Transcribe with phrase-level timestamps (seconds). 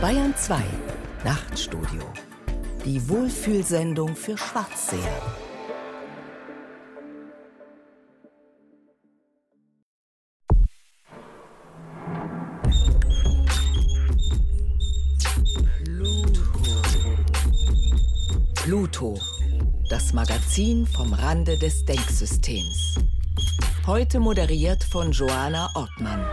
[0.00, 0.62] Bayern 2
[1.26, 2.00] Nachtstudio.
[2.86, 4.98] Die Wohlfühlsendung für Schwarzseher.
[18.54, 19.20] Pluto.
[19.90, 22.94] Das Magazin vom Rande des Denksystems.
[23.86, 26.24] Heute moderiert von Joanna Ottmann.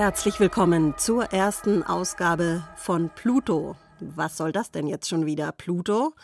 [0.00, 3.76] Herzlich willkommen zur ersten Ausgabe von Pluto.
[4.00, 5.52] Was soll das denn jetzt schon wieder?
[5.52, 6.14] Pluto,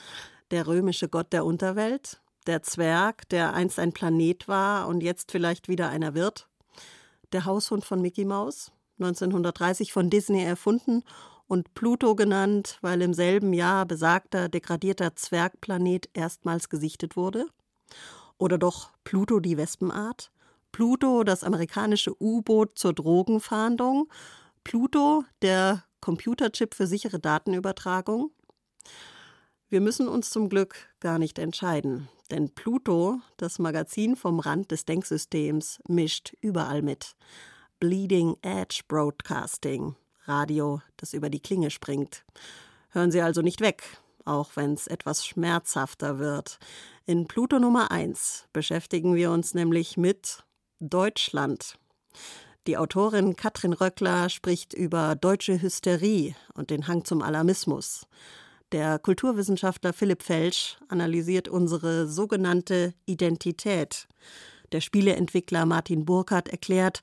[0.51, 5.69] der römische Gott der Unterwelt, der Zwerg, der einst ein Planet war und jetzt vielleicht
[5.69, 6.49] wieder einer wird,
[7.33, 11.03] der Haushund von Mickey Mouse, 1930 von Disney erfunden
[11.47, 17.45] und Pluto genannt, weil im selben Jahr besagter degradierter Zwergplanet erstmals gesichtet wurde?
[18.39, 20.31] Oder doch Pluto die Wespenart?
[20.77, 24.13] Pluto, das amerikanische U-Boot zur Drogenfahndung,
[24.63, 28.31] Pluto, der Computerchip für sichere Datenübertragung.
[29.71, 34.85] Wir müssen uns zum Glück gar nicht entscheiden, denn Pluto, das Magazin vom Rand des
[34.85, 37.17] Denksystems, mischt überall mit.
[37.81, 42.27] Bleeding Edge Broadcasting, Radio, das über die Klinge springt.
[42.91, 43.83] Hören Sie also nicht weg,
[44.27, 46.59] auch wenn es etwas schmerzhafter wird.
[47.07, 50.45] In Pluto Nummer 1 beschäftigen wir uns nämlich mit
[50.81, 51.79] Deutschland.
[52.67, 58.07] Die Autorin Katrin Röckler spricht über deutsche Hysterie und den Hang zum Alarmismus.
[58.73, 64.09] Der Kulturwissenschaftler Philipp Felsch analysiert unsere sogenannte Identität.
[64.73, 67.01] Der Spieleentwickler Martin Burkhardt erklärt,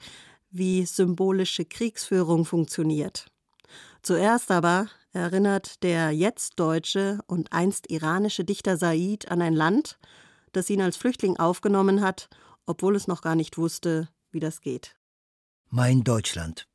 [0.51, 3.27] wie symbolische Kriegsführung funktioniert.
[4.03, 9.97] Zuerst aber erinnert der jetzt deutsche und einst iranische Dichter Said an ein Land,
[10.51, 12.29] das ihn als Flüchtling aufgenommen hat
[12.65, 14.95] obwohl es noch gar nicht wusste, wie das geht.
[15.69, 16.67] Mein Deutschland.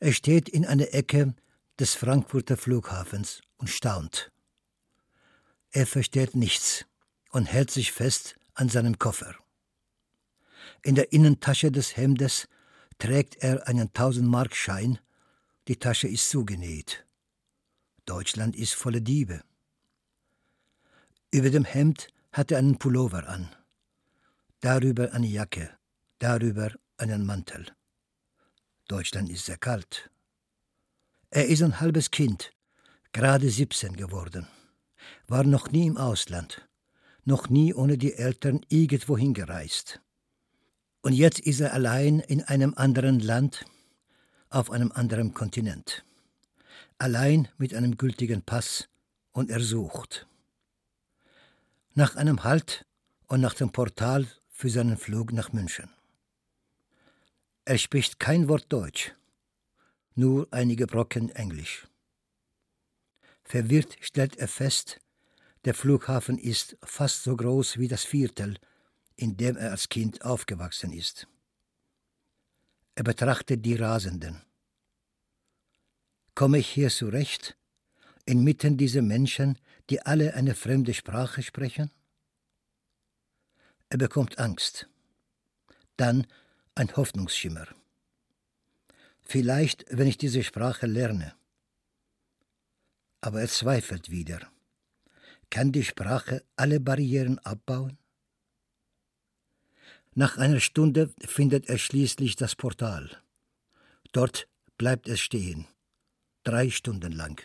[0.00, 1.34] Er steht in einer Ecke
[1.78, 4.32] des Frankfurter Flughafens und staunt.
[5.70, 6.86] Er versteht nichts
[7.30, 9.34] und hält sich fest an seinem Koffer.
[10.82, 12.48] In der Innentasche des Hemdes
[12.98, 14.98] trägt er einen Tausendmarkschein.
[15.66, 17.04] Die Tasche ist zugenäht.
[18.06, 19.42] Deutschland ist voller Diebe.
[21.30, 23.54] Über dem Hemd hat er einen Pullover an
[24.60, 25.70] darüber eine Jacke,
[26.18, 27.66] darüber einen Mantel.
[28.88, 30.10] Deutschland ist sehr kalt.
[31.30, 32.52] Er ist ein halbes Kind,
[33.12, 34.48] gerade 17 geworden,
[35.26, 36.66] war noch nie im Ausland,
[37.24, 40.00] noch nie ohne die Eltern irgendwohin gereist.
[41.02, 43.64] Und jetzt ist er allein in einem anderen Land,
[44.50, 46.04] auf einem anderen Kontinent.
[46.96, 48.88] Allein mit einem gültigen Pass
[49.32, 50.26] und er sucht.
[51.94, 52.86] Nach einem Halt
[53.26, 54.26] und nach dem Portal
[54.58, 55.88] für seinen Flug nach München.
[57.64, 59.14] Er spricht kein Wort Deutsch,
[60.16, 61.86] nur einige Brocken Englisch.
[63.44, 64.98] Verwirrt stellt er fest,
[65.64, 68.58] der Flughafen ist fast so groß wie das Viertel,
[69.14, 71.28] in dem er als Kind aufgewachsen ist.
[72.96, 74.42] Er betrachtet die Rasenden.
[76.34, 77.56] Komme ich hier zurecht,
[78.24, 79.56] inmitten dieser Menschen,
[79.88, 81.92] die alle eine fremde Sprache sprechen?
[83.90, 84.88] Er bekommt Angst.
[85.96, 86.26] Dann
[86.74, 87.66] ein Hoffnungsschimmer.
[89.22, 91.34] Vielleicht, wenn ich diese Sprache lerne.
[93.20, 94.40] Aber er zweifelt wieder.
[95.50, 97.98] Kann die Sprache alle Barrieren abbauen?
[100.14, 103.22] Nach einer Stunde findet er schließlich das Portal.
[104.12, 105.66] Dort bleibt es stehen.
[106.44, 107.42] Drei Stunden lang.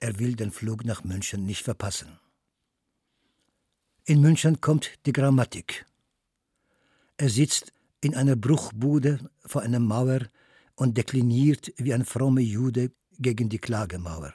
[0.00, 2.18] Er will den Flug nach München nicht verpassen.
[4.06, 5.86] In München kommt die Grammatik.
[7.16, 7.72] Er sitzt
[8.02, 10.28] in einer Bruchbude vor einer Mauer
[10.74, 14.34] und dekliniert wie ein frommer Jude gegen die Klagemauer.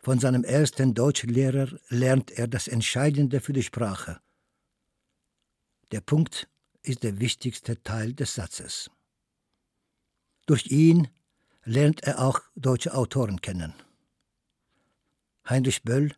[0.00, 4.20] Von seinem ersten Deutschlehrer lernt er das Entscheidende für die Sprache.
[5.92, 6.46] Der Punkt
[6.82, 8.90] ist der wichtigste Teil des Satzes.
[10.44, 11.08] Durch ihn
[11.64, 13.72] lernt er auch deutsche Autoren kennen.
[15.48, 16.14] Heinrich Böll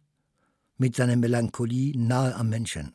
[0.78, 2.94] mit seiner Melancholie nahe am Menschen.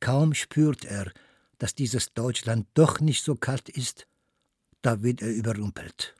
[0.00, 1.12] Kaum spürt er,
[1.58, 4.06] dass dieses Deutschland doch nicht so kalt ist,
[4.82, 6.14] da wird er überrumpelt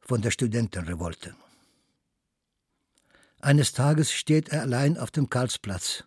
[0.00, 1.36] von der Studentenrevolte.
[3.40, 6.04] Eines Tages steht er allein auf dem Karlsplatz,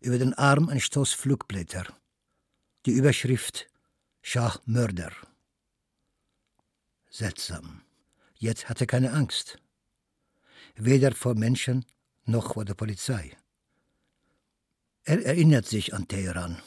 [0.00, 1.86] über den Arm ein Stoß Flugblätter,
[2.84, 3.68] die Überschrift
[4.22, 5.12] Schach Mörder.
[7.10, 7.82] Seltsam.
[8.34, 9.58] Jetzt hat er keine Angst.
[10.74, 11.84] Weder vor Menschen
[12.28, 13.36] noch vor der Polizei.
[15.04, 16.60] Er erinnert sich an Teheran.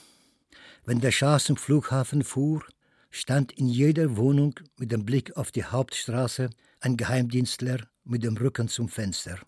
[0.84, 2.66] Wenn der Schah zum Flughafen fuhr,
[3.12, 6.50] stand in jeder Wohnung mit dem Blick auf die Hauptstraße
[6.80, 9.40] ein Geheimdienstler mit dem Rücken zum Fenster,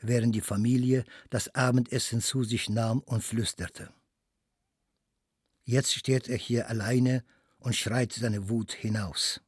[0.00, 3.92] während die Familie das Abendessen zu sich nahm und flüsterte.
[5.64, 7.24] Jetzt steht er hier alleine
[7.58, 9.40] und schreit seine Wut hinaus.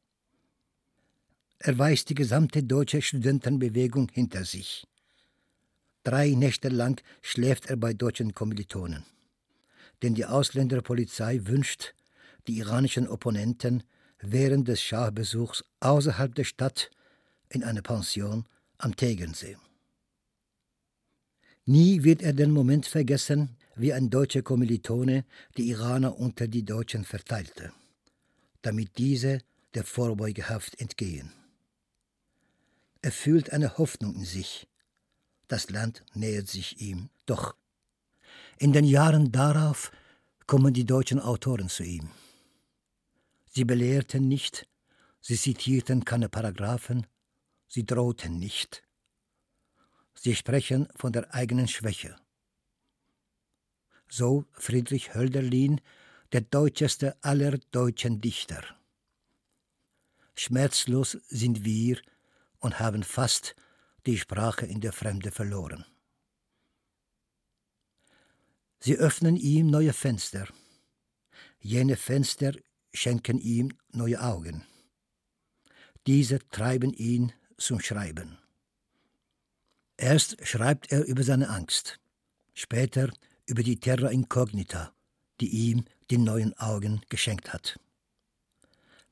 [1.57, 4.85] Er weist die gesamte deutsche Studentenbewegung hinter sich.
[6.05, 9.03] Drei Nächte lang schläft er bei deutschen Kommilitonen.
[10.03, 11.95] Denn die Ausländerpolizei wünscht,
[12.47, 13.81] die iranischen Opponenten
[14.19, 16.91] während des Schahbesuchs außerhalb der Stadt
[17.49, 18.45] in einer Pension
[18.77, 19.57] am Tegensee.
[21.65, 25.25] Nie wird er den Moment vergessen, wie ein deutscher Kommilitone
[25.57, 27.73] die Iraner unter die Deutschen verteilte,
[28.61, 29.39] damit diese
[29.73, 31.33] der Vorbeugehaft entgehen.
[33.01, 34.67] Er fühlt eine Hoffnung in sich.
[35.47, 37.09] Das Land nähert sich ihm.
[37.25, 37.55] Doch
[38.57, 39.91] in den Jahren darauf
[40.47, 42.09] kommen die deutschen Autoren zu ihm.
[43.51, 44.67] Sie belehrten nicht,
[45.21, 47.07] sie zitierten keine Paragraphen,
[47.67, 48.83] sie drohten nicht.
[50.13, 52.15] Sie sprechen von der eigenen Schwäche.
[54.07, 55.81] So Friedrich Hölderlin,
[56.31, 58.63] der deutscheste aller deutschen Dichter.
[60.35, 61.99] Schmerzlos sind wir
[62.59, 63.55] und haben fast
[64.05, 65.85] die Sprache in der Fremde verloren.
[68.79, 70.47] Sie öffnen ihm neue Fenster,
[71.59, 72.53] jene Fenster,
[72.93, 74.63] schenken ihm neue Augen.
[76.07, 78.37] Diese treiben ihn zum Schreiben.
[79.97, 81.99] Erst schreibt er über seine Angst,
[82.53, 83.09] später
[83.47, 84.93] über die Terra Incognita,
[85.39, 87.79] die ihm die neuen Augen geschenkt hat.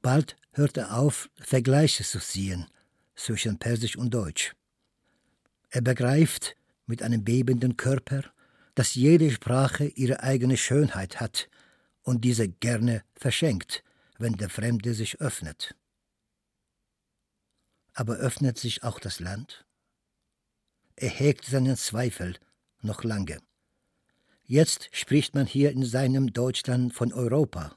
[0.01, 2.67] Bald hört er auf, Vergleiche zu ziehen
[3.15, 4.53] zwischen Persisch und Deutsch.
[5.73, 6.55] Er begreift
[6.85, 8.31] mit einem bebenden Körper,
[8.75, 11.49] dass jede Sprache ihre eigene Schönheit hat
[12.03, 13.83] und diese gerne verschenkt,
[14.19, 15.75] wenn der Fremde sich öffnet.
[17.93, 19.65] Aber öffnet sich auch das Land?
[20.95, 22.37] Er hegt seinen Zweifel
[22.81, 23.39] noch lange.
[24.43, 27.75] Jetzt spricht man hier in seinem Deutschland von Europa.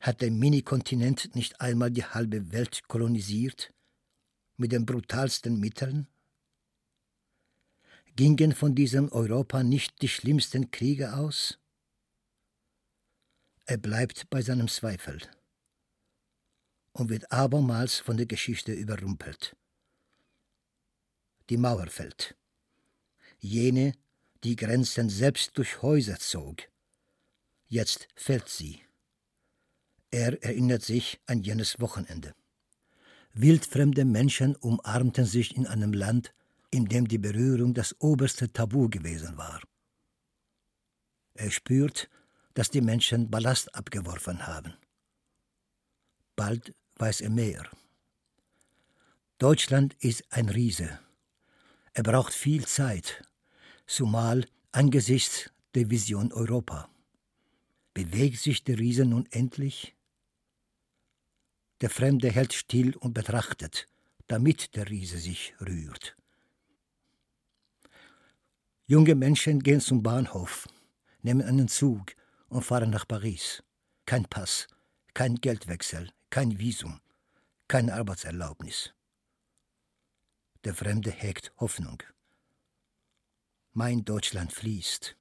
[0.00, 3.72] Hat der Minikontinent nicht einmal die halbe Welt kolonisiert?
[4.60, 6.08] Mit den brutalsten Mitteln?
[8.16, 11.60] Gingen von diesem Europa nicht die schlimmsten Kriege aus?
[13.66, 15.20] Er bleibt bei seinem Zweifel
[16.90, 19.54] und wird abermals von der Geschichte überrumpelt.
[21.50, 22.34] Die Mauer fällt.
[23.38, 23.92] Jene,
[24.42, 26.62] die Grenzen selbst durch Häuser zog.
[27.68, 28.82] Jetzt fällt sie.
[30.10, 32.34] Er erinnert sich an jenes Wochenende.
[33.40, 36.34] Wildfremde Menschen umarmten sich in einem Land,
[36.72, 39.62] in dem die Berührung das oberste Tabu gewesen war.
[41.34, 42.10] Er spürt,
[42.54, 44.74] dass die Menschen Ballast abgeworfen haben.
[46.34, 47.64] Bald weiß er mehr.
[49.38, 50.98] Deutschland ist ein Riese.
[51.92, 53.22] Er braucht viel Zeit,
[53.86, 56.88] zumal angesichts der Vision Europa.
[57.94, 59.94] Bewegt sich der Riese nun endlich?
[61.80, 63.86] Der Fremde hält still und betrachtet,
[64.26, 66.16] damit der Riese sich rührt.
[68.86, 70.66] Junge Menschen gehen zum Bahnhof,
[71.22, 72.14] nehmen einen Zug,
[72.48, 73.62] und fahren nach Paris.
[74.06, 74.66] Kein Pass,
[75.14, 77.00] kein Geldwechsel, kein Visum,
[77.68, 78.94] keine Arbeitserlaubnis.
[80.64, 82.02] Der Fremde hegt Hoffnung.
[83.72, 85.16] Mein Deutschland fließt.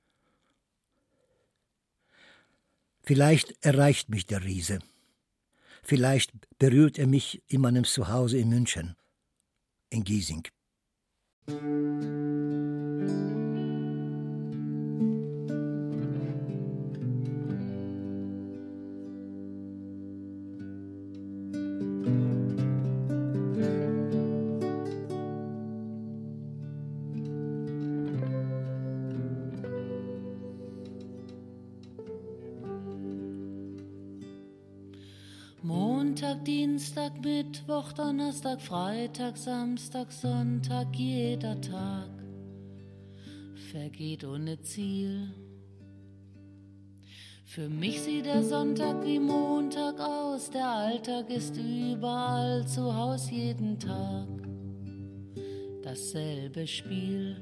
[3.04, 4.80] Vielleicht erreicht mich der Riese.
[5.90, 8.98] Vielleicht berührt er mich in meinem Zuhause in München,
[9.90, 10.46] in Giesing.
[36.88, 42.08] Dienstag, Mittwoch, Donnerstag, Freitag, Samstag, Sonntag, jeder Tag
[43.74, 45.28] vergeht ohne Ziel.
[47.44, 53.78] Für mich sieht der Sonntag wie Montag aus, der Alltag ist überall zu Haus jeden
[53.78, 54.30] Tag.
[55.84, 57.36] Dasselbe Spiel.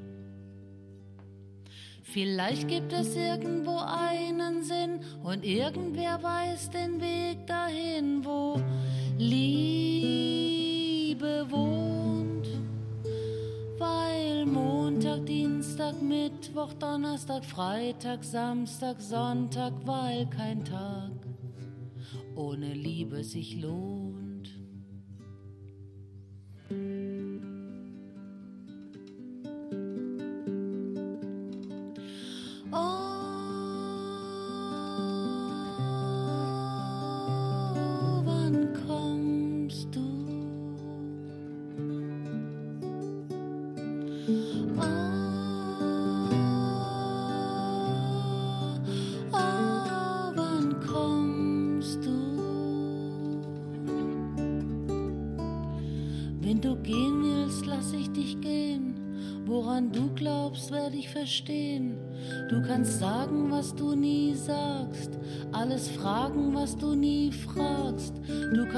[2.01, 8.59] Vielleicht gibt es irgendwo einen Sinn und irgendwer weiß den Weg dahin, wo
[9.17, 11.05] Liebe
[11.49, 12.47] wohnt,
[13.77, 21.11] weil Montag, Dienstag, Mittwoch, Donnerstag, Freitag, Samstag, Sonntag, weil kein Tag
[22.35, 24.14] ohne Liebe sich lohnt.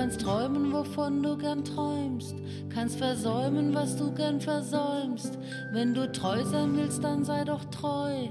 [0.08, 2.34] Kannst träumen, wovon du gern träumst,
[2.74, 5.38] kannst versäumen, was du gern versäumst.
[5.74, 8.30] Wenn du treu sein willst, dann sei doch treu.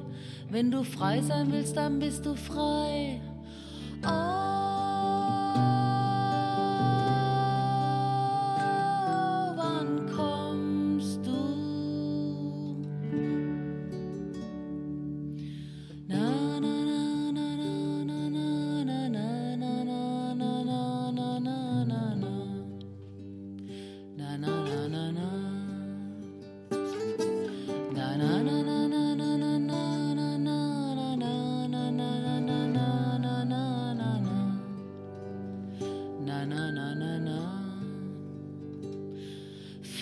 [0.48, 3.20] Wenn du frei sein willst, dann bist du frei.
[4.06, 4.65] Oh,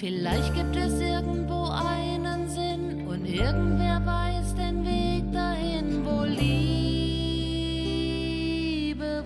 [0.05, 6.45] Vielleicht gibt es irgendwo einen Sinn und irgendwer weiß den Weg dahin, wo Liebe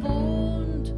[0.01, 0.95] wohnt.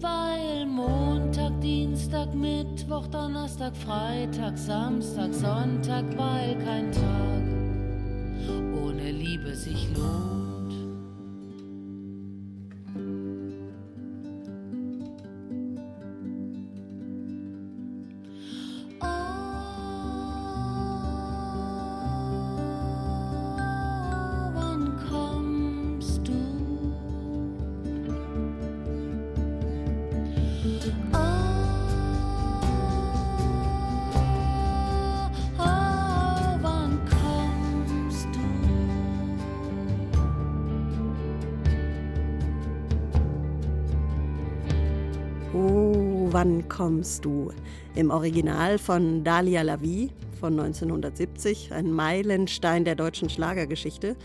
[0.00, 7.44] Weil Montag, Dienstag, Mittwoch, Donnerstag, Freitag, Samstag, Sonntag, weil kein Tag
[8.84, 10.29] ohne Liebe sich lohnt.
[46.40, 47.52] Wann kommst du?
[47.94, 54.16] Im Original von Dalia Lavi von 1970, ein Meilenstein der deutschen Schlagergeschichte.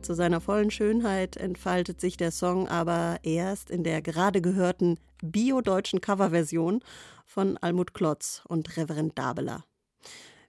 [0.00, 6.00] Zu seiner vollen Schönheit entfaltet sich der Song aber erst in der gerade gehörten bio-deutschen
[6.00, 6.78] Coverversion
[7.26, 9.64] von Almut Klotz und Reverend Dabeler.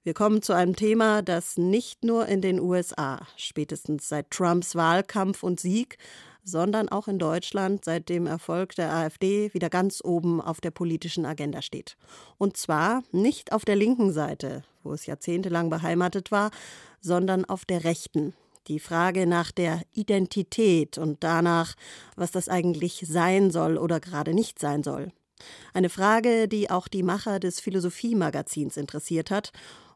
[0.04, 5.42] Wir kommen zu einem Thema, das nicht nur in den USA, spätestens seit Trumps Wahlkampf
[5.42, 5.98] und Sieg,
[6.46, 11.26] sondern auch in Deutschland seit dem Erfolg der AfD wieder ganz oben auf der politischen
[11.26, 11.98] Agenda steht.
[12.38, 16.52] Und zwar nicht auf der linken Seite, wo es jahrzehntelang beheimatet war,
[17.02, 18.34] sondern auf der rechten.
[18.68, 21.76] Die Frage nach der Identität und danach,
[22.16, 25.12] was das eigentlich sein soll oder gerade nicht sein soll.
[25.74, 29.52] Eine Frage, die auch die Macher des Philosophie-Magazins interessiert hat.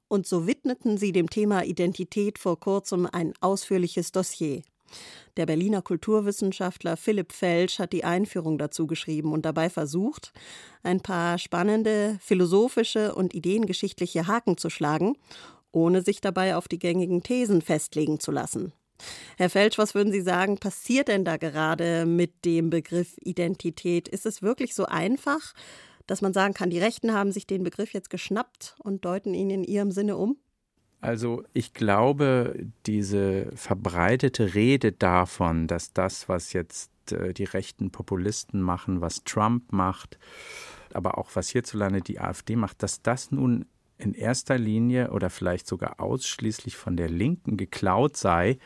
[0.08, 4.64] Und so widmeten sie dem Thema Identität vor kurzem ein ausführliches Dossier.
[5.38, 10.34] Der Berliner Kulturwissenschaftler Philipp Felsch hat die Einführung dazu geschrieben und dabei versucht,
[10.84, 15.16] ein paar spannende philosophische und ideengeschichtliche Haken zu schlagen,
[15.72, 18.74] ohne sich dabei auf die gängigen Thesen festlegen zu lassen.
[19.38, 24.08] Herr Felsch, was würden Sie sagen, passiert denn da gerade mit dem Begriff Identität?
[24.08, 25.54] Ist es wirklich so einfach,
[26.06, 29.50] dass man sagen kann, die Rechten haben sich den Begriff jetzt geschnappt und deuten ihn
[29.50, 30.38] in ihrem Sinne um?
[31.02, 38.62] Also ich glaube, diese verbreitete Rede davon, dass das, was jetzt äh, die rechten Populisten
[38.62, 40.20] machen, was Trump macht,
[40.94, 43.66] aber auch was hierzulande die AfD macht, dass das nun
[43.98, 48.58] in erster Linie oder vielleicht sogar ausschließlich von der Linken geklaut sei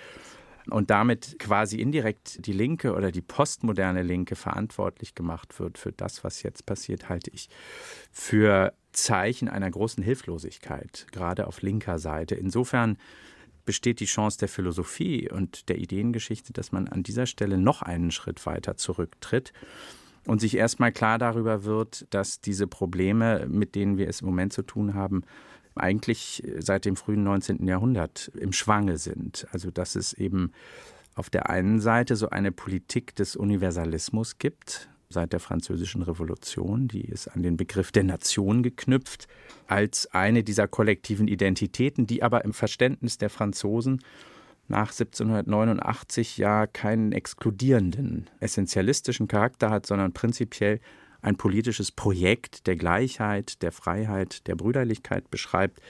[0.69, 6.23] und damit quasi indirekt die Linke oder die postmoderne Linke verantwortlich gemacht wird für das,
[6.23, 7.49] was jetzt passiert, halte ich
[8.11, 12.35] für Zeichen einer großen Hilflosigkeit, gerade auf linker Seite.
[12.35, 12.97] Insofern
[13.65, 18.11] besteht die Chance der Philosophie und der Ideengeschichte, dass man an dieser Stelle noch einen
[18.11, 19.53] Schritt weiter zurücktritt
[20.25, 24.53] und sich erstmal klar darüber wird, dass diese Probleme, mit denen wir es im Moment
[24.53, 25.23] zu tun haben,
[25.75, 27.67] eigentlich seit dem frühen 19.
[27.67, 29.47] Jahrhundert im Schwange sind.
[29.51, 30.51] Also dass es eben
[31.15, 36.87] auf der einen Seite so eine Politik des Universalismus gibt, seit der Französischen Revolution.
[36.87, 39.27] Die ist an den Begriff der Nation geknüpft,
[39.67, 44.01] als eine dieser kollektiven Identitäten, die aber im Verständnis der Franzosen
[44.67, 50.79] nach 1789 ja keinen exkludierenden, essentialistischen Charakter hat, sondern prinzipiell
[51.23, 55.81] ein politisches Projekt der Gleichheit, der Freiheit, der Brüderlichkeit beschreibt,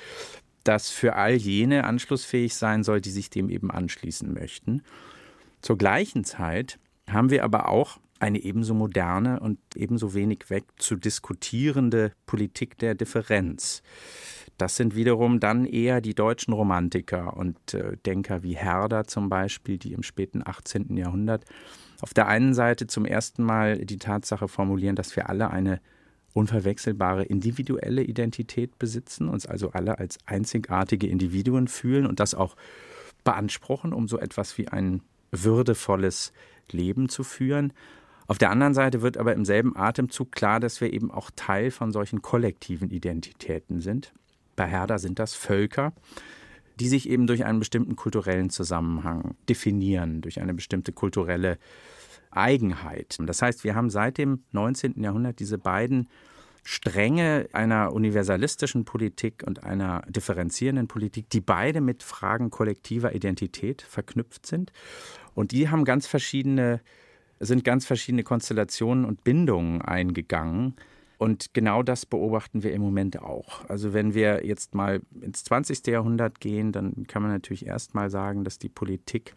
[0.63, 4.83] das für all jene anschlussfähig sein soll, die sich dem eben anschließen möchten.
[5.61, 10.95] Zur gleichen Zeit haben wir aber auch eine ebenso moderne und ebenso wenig weg zu
[10.95, 13.81] diskutierende Politik der Differenz.
[14.57, 19.77] Das sind wiederum dann eher die deutschen Romantiker und äh, Denker wie Herder zum Beispiel,
[19.77, 20.95] die im späten 18.
[20.95, 21.43] Jahrhundert
[22.03, 25.79] auf der einen Seite zum ersten Mal die Tatsache formulieren, dass wir alle eine
[26.33, 32.57] unverwechselbare individuelle Identität besitzen, uns also alle als einzigartige Individuen fühlen und das auch
[33.23, 36.33] beanspruchen, um so etwas wie ein würdevolles
[36.69, 37.71] Leben zu führen.
[38.27, 41.71] Auf der anderen Seite wird aber im selben Atemzug klar, dass wir eben auch Teil
[41.71, 44.11] von solchen kollektiven Identitäten sind.
[44.57, 45.93] Bei Herder sind das Völker,
[46.79, 51.57] die sich eben durch einen bestimmten kulturellen Zusammenhang definieren, durch eine bestimmte kulturelle
[52.31, 53.17] Eigenheit.
[53.19, 55.01] Das heißt, wir haben seit dem 19.
[55.01, 56.07] Jahrhundert diese beiden
[56.63, 64.45] Stränge einer universalistischen Politik und einer differenzierenden Politik, die beide mit Fragen kollektiver Identität verknüpft
[64.45, 64.71] sind.
[65.35, 66.79] Und die haben ganz verschiedene,
[67.39, 70.75] sind ganz verschiedene Konstellationen und Bindungen eingegangen.
[71.23, 73.63] Und genau das beobachten wir im Moment auch.
[73.69, 75.87] Also wenn wir jetzt mal ins 20.
[75.87, 79.33] Jahrhundert gehen, dann kann man natürlich erst mal sagen, dass die Politik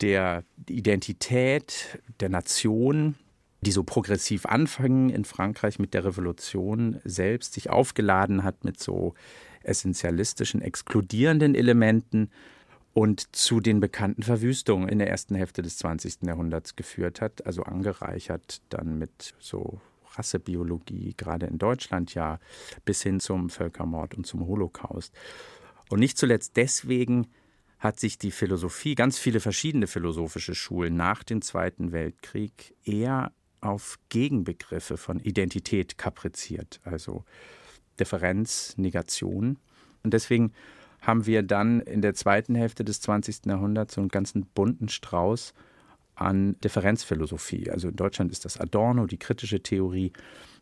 [0.00, 3.14] der Identität der Nation,
[3.60, 9.14] die so progressiv anfangen in Frankreich mit der Revolution selbst, sich aufgeladen hat mit so
[9.62, 12.32] essentialistischen, exkludierenden Elementen
[12.94, 16.22] und zu den bekannten Verwüstungen in der ersten Hälfte des 20.
[16.22, 19.80] Jahrhunderts geführt hat, also angereichert dann mit so
[20.16, 22.38] Rassebiologie, gerade in Deutschland ja,
[22.84, 25.14] bis hin zum Völkermord und zum Holocaust.
[25.88, 27.26] Und nicht zuletzt deswegen
[27.78, 33.98] hat sich die Philosophie, ganz viele verschiedene philosophische Schulen nach dem Zweiten Weltkrieg eher auf
[34.08, 37.24] Gegenbegriffe von Identität kapriziert, also
[37.98, 39.58] Differenz, Negation.
[40.02, 40.52] Und deswegen
[41.00, 43.46] haben wir dann in der zweiten Hälfte des 20.
[43.46, 45.54] Jahrhunderts so einen ganzen bunten Strauß
[46.20, 47.70] an Differenzphilosophie.
[47.70, 50.12] Also in Deutschland ist das Adorno, die kritische Theorie,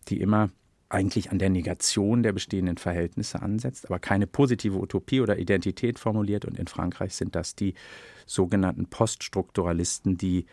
[0.08, 0.50] die immer
[0.90, 6.44] eigentlich an der Negation der bestehenden Verhältnisse ansetzt, aber keine positive Utopie oder Identität formuliert.
[6.44, 7.74] Und in Frankreich sind das die
[8.26, 10.46] sogenannten Poststrukturalisten, die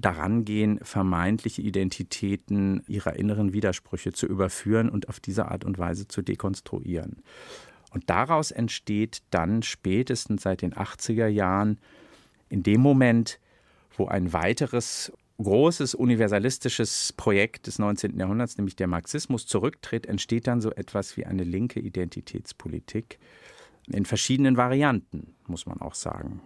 [0.00, 6.08] daran gehen, vermeintliche Identitäten ihrer inneren Widersprüche zu überführen und auf diese Art und Weise
[6.08, 7.22] zu dekonstruieren.
[7.92, 11.78] Und daraus entsteht dann spätestens seit den 80er Jahren
[12.48, 13.38] in dem Moment,
[13.96, 18.18] wo ein weiteres großes universalistisches Projekt des 19.
[18.18, 23.18] Jahrhunderts, nämlich der Marxismus, zurücktritt, entsteht dann so etwas wie eine linke Identitätspolitik
[23.88, 26.40] in verschiedenen Varianten, muss man auch sagen,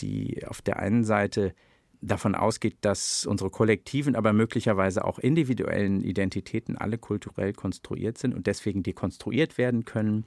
[0.00, 1.54] die auf der einen Seite
[2.00, 8.46] davon ausgeht, dass unsere kollektiven, aber möglicherweise auch individuellen Identitäten alle kulturell konstruiert sind und
[8.46, 10.24] deswegen dekonstruiert werden können,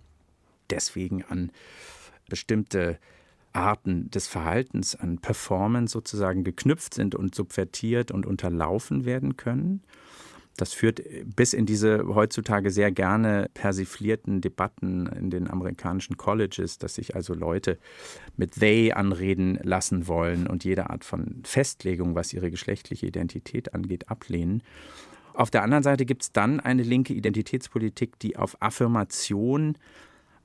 [0.69, 1.51] deswegen an
[2.29, 2.99] bestimmte
[3.53, 9.81] Arten des Verhaltens an Performance sozusagen geknüpft sind und subvertiert und unterlaufen werden können.
[10.57, 16.95] Das führt bis in diese heutzutage sehr gerne persiflierten Debatten in den amerikanischen Colleges, dass
[16.95, 17.79] sich also Leute
[18.35, 24.09] mit they anreden lassen wollen und jede Art von Festlegung, was ihre geschlechtliche Identität angeht,
[24.09, 24.61] ablehnen.
[25.33, 29.77] Auf der anderen Seite gibt es dann eine linke Identitätspolitik, die auf Affirmation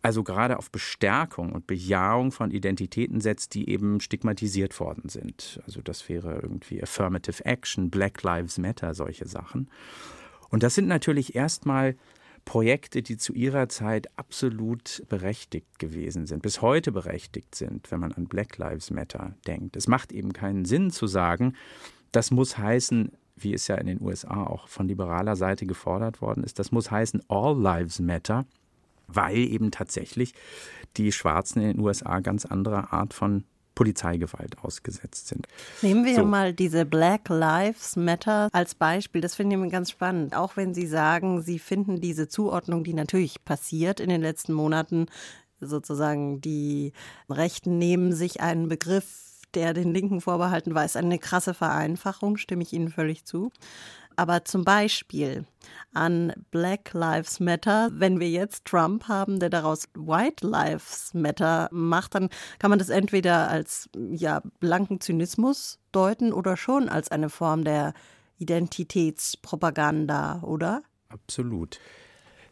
[0.03, 5.61] also gerade auf Bestärkung und Bejahung von Identitäten setzt, die eben stigmatisiert worden sind.
[5.67, 9.69] Also das wäre irgendwie Affirmative Action, Black Lives Matter, solche Sachen.
[10.51, 11.97] Und das sind natürlich erstmal
[12.45, 18.13] Projekte, die zu ihrer Zeit absolut berechtigt gewesen sind, bis heute berechtigt sind, wenn man
[18.13, 19.77] an Black Lives Matter denkt.
[19.77, 21.55] Es macht eben keinen Sinn zu sagen,
[22.13, 26.45] das muss heißen, wie es ja in den USA auch von liberaler Seite gefordert worden
[26.45, 28.47] ist, das muss heißen All Lives Matter
[29.09, 30.35] weil eben tatsächlich
[30.97, 33.45] die Schwarzen in den USA ganz anderer Art von
[33.77, 35.47] Polizeigewalt ausgesetzt sind.
[35.83, 36.25] Nehmen wir so.
[36.25, 39.21] mal diese Black Lives Matter als Beispiel.
[39.21, 40.35] Das finde ich ganz spannend.
[40.35, 45.07] Auch wenn Sie sagen, Sie finden diese Zuordnung, die natürlich passiert in den letzten Monaten,
[45.61, 46.93] sozusagen die
[47.31, 52.63] Rechten nehmen sich einen Begriff, der den Linken vorbehalten war, ist eine krasse Vereinfachung, stimme
[52.63, 53.51] ich Ihnen völlig zu.
[54.17, 55.45] Aber zum Beispiel
[55.93, 62.15] an Black Lives Matter, wenn wir jetzt Trump haben, der daraus White Lives Matter macht,
[62.15, 67.65] dann kann man das entweder als ja blanken Zynismus deuten oder schon als eine Form
[67.65, 67.93] der
[68.39, 70.83] Identitätspropaganda, oder?
[71.09, 71.79] Absolut.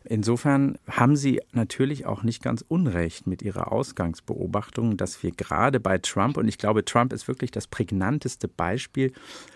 [0.06, 5.96] Insofern haben Sie natürlich auch nicht ganz unrecht mit Ihrer Ausgangsbeobachtung, dass wir gerade bei
[5.96, 9.14] Trump, und ich glaube, Trump ist wirklich das prägnanteste Beispiel,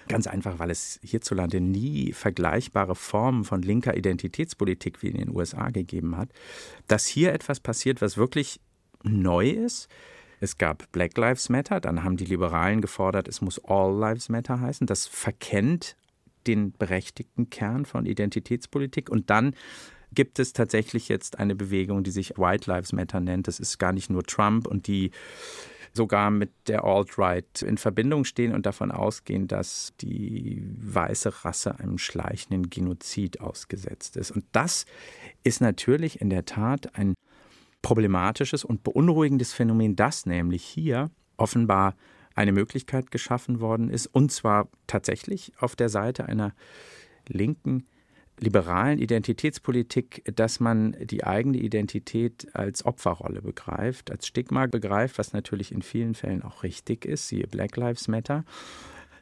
[0.08, 5.68] ganz einfach, weil es hierzulande nie vergleichbare Formen von linker Identitätspolitik wie in den USA
[5.68, 6.30] gegeben hat,
[6.86, 8.58] dass hier etwas passiert, was wirklich
[9.02, 9.88] neu ist.
[10.40, 14.60] Es gab Black Lives Matter, dann haben die Liberalen gefordert, es muss All Lives Matter
[14.60, 14.86] heißen.
[14.86, 15.96] Das verkennt
[16.46, 19.54] den berechtigten Kern von Identitätspolitik und dann
[20.12, 23.48] gibt es tatsächlich jetzt eine Bewegung, die sich White Lives Matter nennt.
[23.48, 25.10] Das ist gar nicht nur Trump und die
[25.92, 31.98] sogar mit der Alt-Right in Verbindung stehen und davon ausgehen, dass die weiße Rasse einem
[31.98, 34.30] schleichenden Genozid ausgesetzt ist.
[34.30, 34.86] Und das
[35.44, 37.14] ist natürlich in der Tat ein
[37.82, 41.94] problematisches und beunruhigendes Phänomen, dass nämlich hier offenbar
[42.34, 46.54] eine Möglichkeit geschaffen worden ist, und zwar tatsächlich auf der Seite einer
[47.26, 47.86] linken
[48.40, 55.72] liberalen Identitätspolitik, dass man die eigene Identität als Opferrolle begreift, als Stigma begreift, was natürlich
[55.72, 58.44] in vielen Fällen auch richtig ist, siehe Black Lives Matter.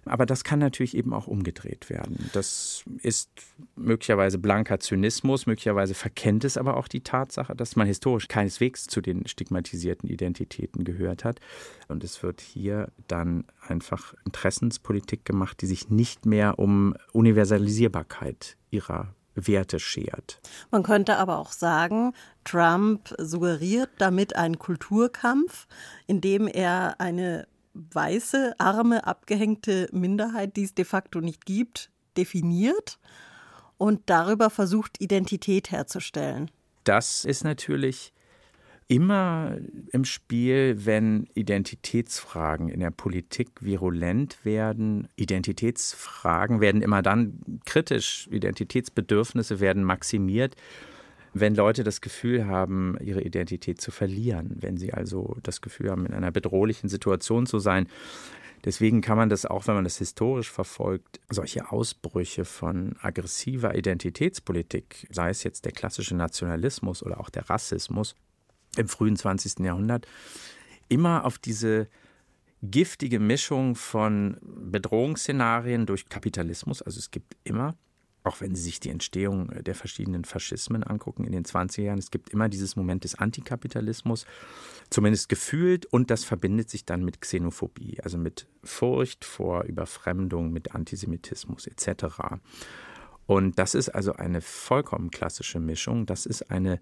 [0.08, 2.30] Aber das kann natürlich eben auch umgedreht werden.
[2.32, 3.30] Das ist
[3.74, 9.00] möglicherweise blanker Zynismus, möglicherweise verkennt es aber auch die Tatsache, dass man historisch keineswegs zu
[9.00, 11.40] den stigmatisierten Identitäten gehört hat.
[11.88, 19.14] Und es wird hier dann einfach Interessenspolitik gemacht, die sich nicht mehr um Universalisierbarkeit ihrer
[19.36, 20.40] Werte schert.
[20.70, 22.12] Man könnte aber auch sagen,
[22.44, 25.66] Trump suggeriert damit einen Kulturkampf,
[26.06, 27.46] indem er eine
[27.92, 32.98] weiße, arme, abgehängte Minderheit, die es de facto nicht gibt, definiert
[33.78, 36.50] und darüber versucht, Identität herzustellen.
[36.84, 38.12] Das ist natürlich
[38.88, 39.56] immer
[39.90, 45.08] im Spiel, wenn Identitätsfragen in der Politik virulent werden.
[45.16, 50.54] Identitätsfragen werden immer dann kritisch, Identitätsbedürfnisse werden maximiert,
[51.40, 56.06] wenn Leute das Gefühl haben, ihre Identität zu verlieren, wenn sie also das Gefühl haben,
[56.06, 57.88] in einer bedrohlichen Situation zu sein.
[58.64, 65.06] Deswegen kann man das auch, wenn man das historisch verfolgt, solche Ausbrüche von aggressiver Identitätspolitik,
[65.10, 68.16] sei es jetzt der klassische Nationalismus oder auch der Rassismus
[68.76, 69.60] im frühen 20.
[69.60, 70.06] Jahrhundert,
[70.88, 71.88] immer auf diese
[72.62, 77.76] giftige Mischung von Bedrohungsszenarien durch Kapitalismus, also es gibt immer
[78.26, 82.10] auch wenn Sie sich die Entstehung der verschiedenen Faschismen angucken in den 20er Jahren, es
[82.10, 84.26] gibt immer dieses Moment des Antikapitalismus,
[84.90, 90.74] zumindest gefühlt, und das verbindet sich dann mit Xenophobie, also mit Furcht vor Überfremdung, mit
[90.74, 92.16] Antisemitismus etc.
[93.26, 96.06] Und das ist also eine vollkommen klassische Mischung.
[96.06, 96.80] Das ist eine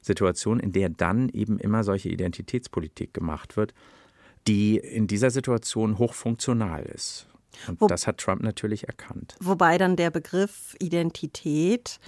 [0.00, 3.74] Situation, in der dann eben immer solche Identitätspolitik gemacht wird,
[4.46, 7.26] die in dieser Situation hochfunktional ist.
[7.66, 9.36] Und Wo, das hat Trump natürlich erkannt.
[9.40, 11.98] Wobei dann der Begriff Identität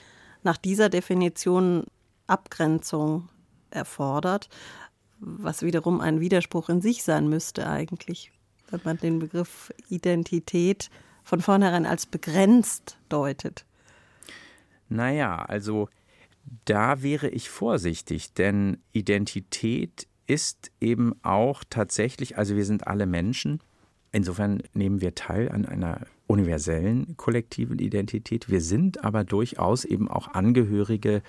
[0.42, 1.85] nach dieser Definition
[2.26, 3.28] Abgrenzung
[3.70, 4.48] erfordert,
[5.20, 8.33] was wiederum ein Widerspruch in sich sein müsste eigentlich,
[8.70, 10.90] wenn man den Begriff Identität
[11.22, 13.64] von vornherein als begrenzt deutet.
[14.88, 15.88] Naja, also
[16.64, 23.61] da wäre ich vorsichtig, denn Identität ist eben auch tatsächlich, also wir sind alle Menschen
[24.12, 28.51] Insofern nehmen wir teil an einer universellen kollektiven Identität.
[28.51, 31.22] Wir sind aber durchaus eben auch Angehörige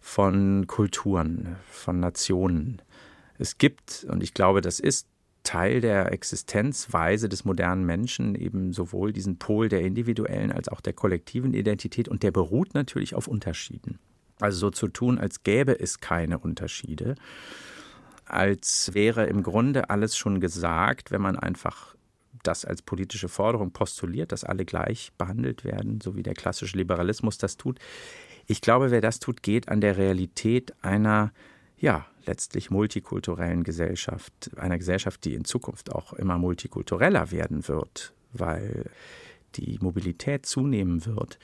[0.00, 2.82] von Kulturen, von Nationen.
[3.38, 5.06] Es gibt, und ich glaube, das ist
[5.42, 10.92] Teil der Existenzweise des modernen Menschen, eben sowohl diesen Pol der individuellen als auch der
[10.92, 13.98] kollektiven Identität, und der beruht natürlich auf Unterschieden.
[14.40, 17.14] Also so zu tun, als gäbe es keine Unterschiede,
[18.26, 21.96] als wäre im Grunde alles schon gesagt, wenn man einfach
[22.42, 27.38] das als politische Forderung postuliert, dass alle gleich behandelt werden, so wie der klassische Liberalismus
[27.38, 27.78] das tut.
[28.46, 31.32] Ich glaube, wer das tut, geht an der Realität einer,
[31.78, 38.90] ja, letztlich multikulturellen Gesellschaft, einer Gesellschaft, die in Zukunft auch immer multikultureller werden wird, weil
[39.56, 41.38] die Mobilität zunehmen wird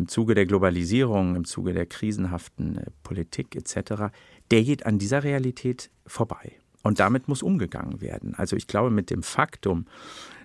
[0.00, 4.12] im Zuge der Globalisierung, im Zuge der krisenhaften äh, Politik etc.,
[4.50, 6.52] der geht an dieser Realität vorbei.
[6.82, 8.34] Und damit muss umgegangen werden.
[8.34, 9.86] Also ich glaube, mit dem Faktum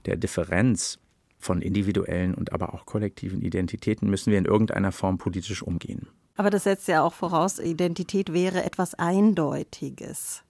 [0.06, 1.00] der Differenz
[1.40, 6.08] von individuellen und aber auch kollektiven Identitäten müssen wir in irgendeiner Form politisch umgehen.
[6.36, 10.44] Aber das setzt ja auch voraus, Identität wäre etwas Eindeutiges.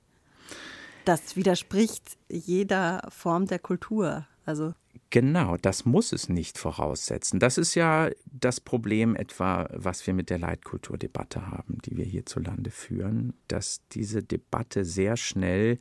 [1.04, 4.26] Das widerspricht jeder Form der Kultur.
[4.46, 4.74] Also
[5.16, 7.40] Genau, das muss es nicht voraussetzen.
[7.40, 12.70] Das ist ja das Problem etwa, was wir mit der Leitkulturdebatte haben, die wir hierzulande
[12.70, 15.80] führen, dass diese Debatte sehr schnell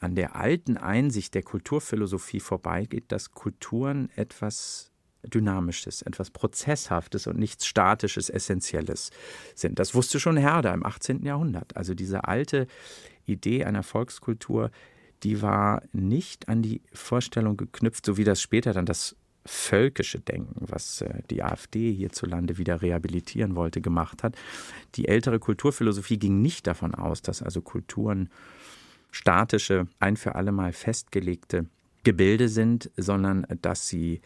[0.00, 7.64] an der alten Einsicht der Kulturphilosophie vorbeigeht, dass Kulturen etwas Dynamisches, etwas Prozesshaftes und nichts
[7.64, 9.12] Statisches, Essentielles
[9.54, 9.78] sind.
[9.78, 11.24] Das wusste schon Herder im 18.
[11.24, 11.74] Jahrhundert.
[11.74, 12.66] Also diese alte
[13.24, 14.70] Idee einer Volkskultur,
[15.22, 20.66] die war nicht an die Vorstellung geknüpft, so wie das später dann das völkische Denken,
[20.68, 24.36] was äh, die AfD hierzulande wieder rehabilitieren wollte, gemacht hat.
[24.94, 28.28] Die ältere Kulturphilosophie ging nicht davon aus, dass also Kulturen
[29.10, 31.66] statische, ein für alle Mal festgelegte
[32.04, 34.20] Gebilde sind, sondern dass sie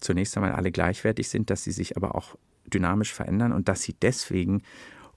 [0.00, 3.94] zunächst einmal alle gleichwertig sind, dass sie sich aber auch dynamisch verändern und dass sie
[4.00, 4.62] deswegen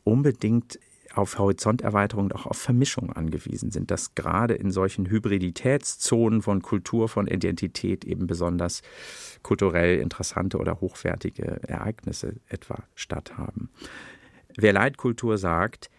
[0.04, 0.80] unbedingt
[1.14, 7.10] auf Horizonterweiterung und auch auf Vermischung angewiesen sind, dass gerade in solchen Hybriditätszonen von Kultur,
[7.10, 8.82] von Identität eben besonders
[9.44, 13.70] kulturell interessante oder hochwertige Ereignisse etwa statthaben.
[14.56, 15.90] Wer Leitkultur sagt,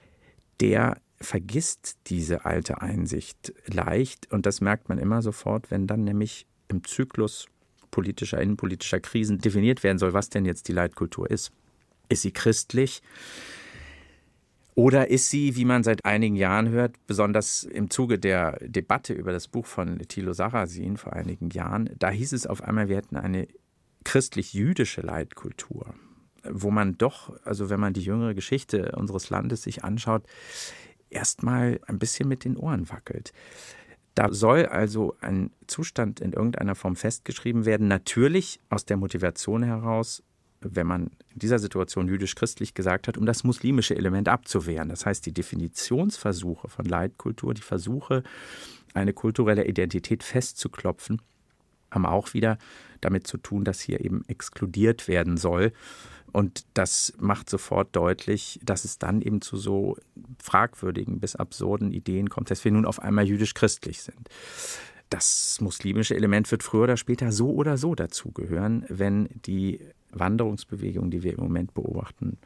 [0.61, 6.47] der vergisst diese alte Einsicht leicht und das merkt man immer sofort, wenn dann nämlich
[6.69, 7.47] im Zyklus
[7.91, 11.53] politischer, innenpolitischer Krisen definiert werden soll, was denn jetzt die Leitkultur ist.
[12.09, 13.03] Ist sie christlich?
[14.75, 19.33] Oder ist sie, wie man seit einigen Jahren hört, besonders im Zuge der Debatte über
[19.33, 23.17] das Buch von Thilo Sarrazin vor einigen Jahren, da hieß es auf einmal, wir hätten
[23.17, 23.49] eine
[24.05, 25.95] christlich-jüdische Leitkultur,
[26.49, 30.25] wo man doch, also wenn man die jüngere Geschichte unseres Landes sich anschaut,
[31.11, 33.33] erstmal ein bisschen mit den Ohren wackelt.
[34.15, 40.23] Da soll also ein Zustand in irgendeiner Form festgeschrieben werden, natürlich aus der Motivation heraus,
[40.63, 44.89] wenn man in dieser Situation jüdisch-christlich gesagt hat, um das muslimische Element abzuwehren.
[44.89, 48.23] Das heißt, die Definitionsversuche von Leitkultur, die Versuche,
[48.95, 51.23] eine kulturelle Identität festzuklopfen,
[51.91, 52.59] haben auch wieder
[53.01, 55.73] damit zu tun, dass hier eben exkludiert werden soll.
[56.33, 59.97] Und das macht sofort deutlich, dass es dann eben zu so
[60.43, 64.29] fragwürdigen bis absurden Ideen kommt, dass wir nun auf einmal jüdisch-christlich sind.
[65.11, 69.81] Das muslimische Element wird früher oder später so oder so dazugehören, wenn die
[70.13, 72.39] Wanderungsbewegungen, die wir im Moment beobachten,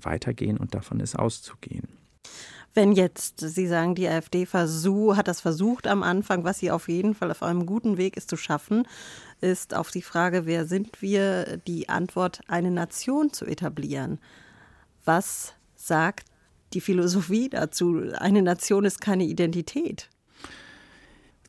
[0.00, 1.88] weitergehen und davon ist auszugehen.
[2.72, 6.88] Wenn jetzt, Sie sagen, die AfD versuch, hat das versucht am Anfang, was sie auf
[6.88, 8.88] jeden Fall auf einem guten Weg ist zu schaffen,
[9.40, 14.18] ist auf die Frage, wer sind wir, die Antwort, eine Nation zu etablieren.
[15.04, 16.28] Was sagt
[16.72, 18.02] die Philosophie dazu?
[18.18, 20.08] Eine Nation ist keine Identität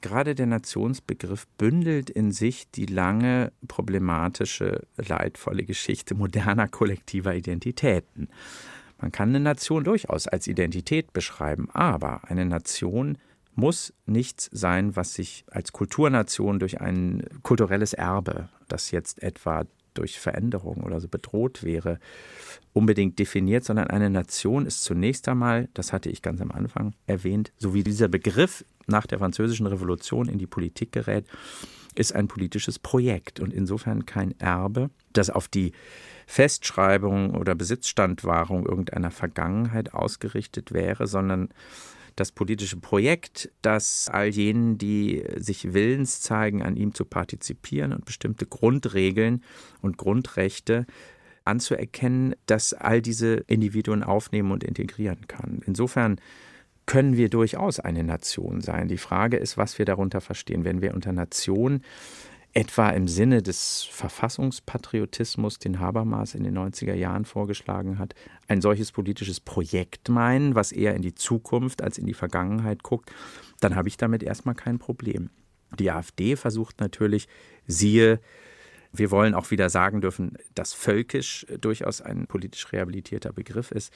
[0.05, 8.29] gerade der Nationsbegriff bündelt in sich die lange problematische, leidvolle Geschichte moderner kollektiver Identitäten.
[9.01, 13.17] Man kann eine Nation durchaus als Identität beschreiben, aber eine Nation
[13.55, 19.65] muss nichts sein, was sich als Kulturnation durch ein kulturelles Erbe, das jetzt etwa
[19.95, 21.99] durch Veränderung oder so bedroht wäre,
[22.73, 27.53] unbedingt definiert, sondern eine Nation ist zunächst einmal, das hatte ich ganz am Anfang erwähnt,
[27.57, 31.25] so wie dieser Begriff nach der Französischen Revolution in die Politik gerät,
[31.95, 35.71] ist ein politisches Projekt und insofern kein Erbe, das auf die
[36.27, 41.49] Festschreibung oder Besitzstandwahrung irgendeiner Vergangenheit ausgerichtet wäre, sondern
[42.15, 48.05] das politische Projekt, das all jenen, die sich willens zeigen, an ihm zu partizipieren und
[48.05, 49.43] bestimmte Grundregeln
[49.81, 50.85] und Grundrechte
[51.43, 55.61] anzuerkennen, dass all diese Individuen aufnehmen und integrieren kann.
[55.65, 56.19] Insofern
[56.85, 58.87] können wir durchaus eine Nation sein.
[58.87, 60.63] Die Frage ist, was wir darunter verstehen.
[60.63, 61.81] Wenn wir unter Nation
[62.53, 68.15] etwa im Sinne des Verfassungspatriotismus, den Habermas in den 90er Jahren vorgeschlagen hat,
[68.47, 73.11] ein solches politisches Projekt meinen, was eher in die Zukunft als in die Vergangenheit guckt,
[73.59, 75.29] dann habe ich damit erstmal kein Problem.
[75.79, 77.27] Die AfD versucht natürlich,
[77.67, 78.21] siehe
[78.97, 83.93] wir wollen auch wieder sagen dürfen, dass völkisch durchaus ein politisch rehabilitierter Begriff ist.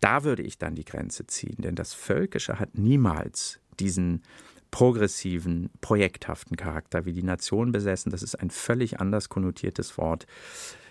[0.00, 4.22] Da würde ich dann die Grenze ziehen, denn das Völkische hat niemals diesen
[4.70, 8.12] progressiven, projekthaften Charakter wie die Nation besessen.
[8.12, 10.26] Das ist ein völlig anders konnotiertes Wort,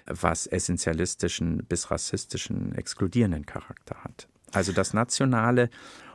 [0.05, 4.27] was essentialistischen bis rassistischen, exkludierenden Charakter hat.
[4.51, 5.69] Also das Nationale,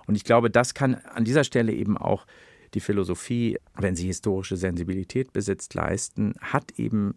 [0.06, 2.26] und ich glaube, das kann an dieser Stelle eben auch
[2.74, 7.14] die Philosophie, wenn sie historische Sensibilität besitzt, leisten, hat eben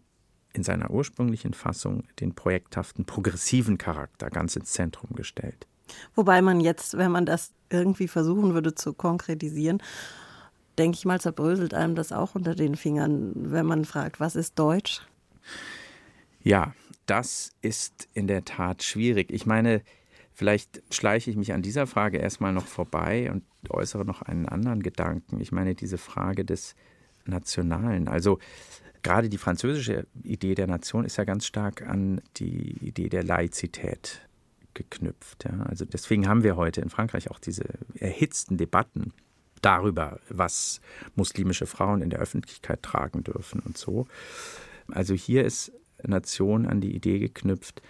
[0.58, 5.66] in seiner ursprünglichen Fassung den projekthaften, progressiven Charakter ganz ins Zentrum gestellt.
[6.14, 9.80] Wobei man jetzt, wenn man das irgendwie versuchen würde zu konkretisieren,
[10.76, 14.58] denke ich mal, zerbröselt einem das auch unter den Fingern, wenn man fragt, was ist
[14.58, 15.00] Deutsch?
[16.42, 16.74] Ja,
[17.06, 19.30] das ist in der Tat schwierig.
[19.30, 19.82] Ich meine,
[20.34, 24.82] vielleicht schleiche ich mich an dieser Frage erstmal noch vorbei und äußere noch einen anderen
[24.82, 25.40] Gedanken.
[25.40, 26.74] Ich meine, diese Frage des
[27.24, 28.08] Nationalen.
[28.08, 28.38] Also
[29.02, 34.28] gerade die französische Idee der Nation ist ja ganz stark an die Idee der Laizität
[34.74, 35.44] geknüpft.
[35.44, 35.62] Ja.
[35.64, 39.12] Also deswegen haben wir heute in Frankreich auch diese erhitzten Debatten
[39.62, 40.80] darüber, was
[41.16, 44.06] muslimische Frauen in der Öffentlichkeit tragen dürfen und so.
[44.90, 47.82] Also hier ist Nation an die Idee geknüpft,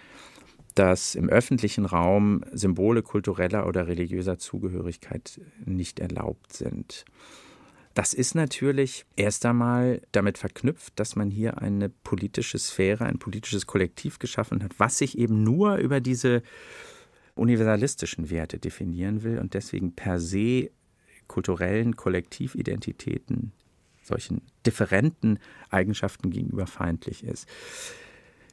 [0.75, 7.05] dass im öffentlichen Raum Symbole kultureller oder religiöser Zugehörigkeit nicht erlaubt sind.
[7.99, 13.67] Das ist natürlich erst einmal damit verknüpft, dass man hier eine politische Sphäre, ein politisches
[13.67, 16.45] Kollektiv geschaffen hat, was sich eben nur über diese
[17.35, 20.71] universalistischen Werte definieren will und deswegen per se
[21.27, 23.51] kulturellen Kollektividentitäten,
[24.05, 27.49] solchen differenten Eigenschaften gegenüber feindlich ist.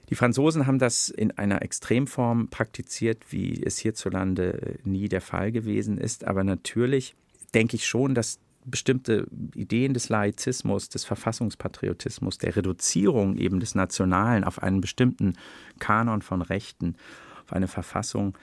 [0.10, 6.00] Die Franzosen haben das in einer Extremform praktiziert, wie es hierzulande nie der Fall gewesen
[6.00, 6.24] ist.
[6.24, 7.16] Aber natürlich
[7.54, 14.43] denke ich schon, dass bestimmte Ideen des Laizismus, des Verfassungspatriotismus, der Reduzierung eben des Nationalen
[14.43, 15.34] auf einen bestimmten
[15.80, 16.95] Kanon von Rechten,
[17.43, 18.38] auf eine Verfassung,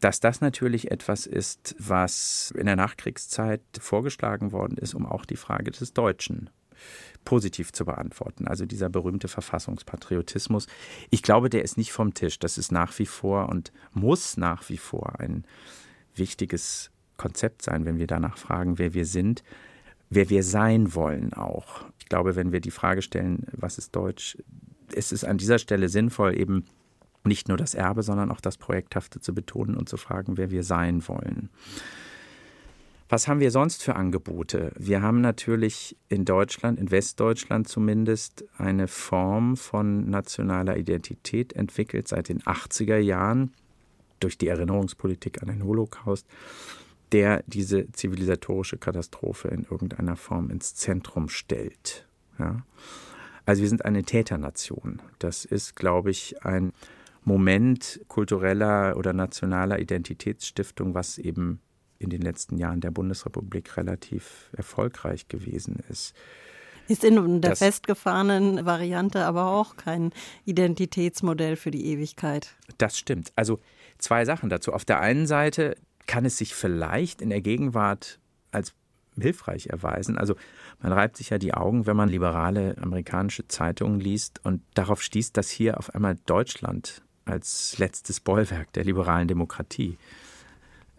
[0.00, 5.36] dass das natürlich etwas ist, was in der Nachkriegszeit vorgeschlagen worden ist, um auch die
[5.36, 6.50] Frage des Deutschen
[7.24, 8.46] positiv zu beantworten.
[8.46, 10.66] Also dieser berühmte Verfassungspatriotismus.
[11.10, 12.38] Ich glaube, der ist nicht vom Tisch.
[12.38, 15.44] Das ist nach wie vor und muss nach wie vor ein
[16.14, 19.42] wichtiges Konzept sein, wenn wir danach fragen, wer wir sind,
[20.08, 21.84] wer wir sein wollen auch.
[21.98, 24.38] Ich glaube, wenn wir die Frage stellen, was ist Deutsch,
[24.92, 26.64] ist es an dieser Stelle sinnvoll, eben
[27.24, 30.62] nicht nur das Erbe, sondern auch das Projekthafte zu betonen und zu fragen, wer wir
[30.62, 31.50] sein wollen.
[33.10, 34.72] Was haben wir sonst für Angebote?
[34.78, 42.28] Wir haben natürlich in Deutschland, in Westdeutschland zumindest, eine Form von nationaler Identität entwickelt seit
[42.28, 43.52] den 80er Jahren
[44.20, 46.26] durch die Erinnerungspolitik an den Holocaust,
[47.12, 52.06] der diese zivilisatorische Katastrophe in irgendeiner Form ins Zentrum stellt.
[52.38, 52.62] Ja?
[53.46, 55.00] Also wir sind eine Täternation.
[55.18, 56.72] Das ist, glaube ich, ein
[57.24, 61.60] Moment kultureller oder nationaler Identitätsstiftung, was eben
[61.98, 66.14] in den letzten Jahren der Bundesrepublik relativ erfolgreich gewesen ist.
[66.88, 70.12] Ist in der das, festgefahrenen Variante aber auch kein
[70.46, 72.56] Identitätsmodell für die Ewigkeit.
[72.78, 73.30] Das stimmt.
[73.36, 73.60] Also
[73.98, 74.72] zwei Sachen dazu.
[74.72, 75.76] Auf der einen Seite
[76.08, 78.18] kann es sich vielleicht in der Gegenwart
[78.50, 78.74] als
[79.20, 80.18] hilfreich erweisen.
[80.18, 80.34] Also
[80.80, 85.32] man reibt sich ja die Augen, wenn man liberale amerikanische Zeitungen liest und darauf stieß,
[85.32, 89.98] dass hier auf einmal Deutschland als letztes Bollwerk der liberalen Demokratie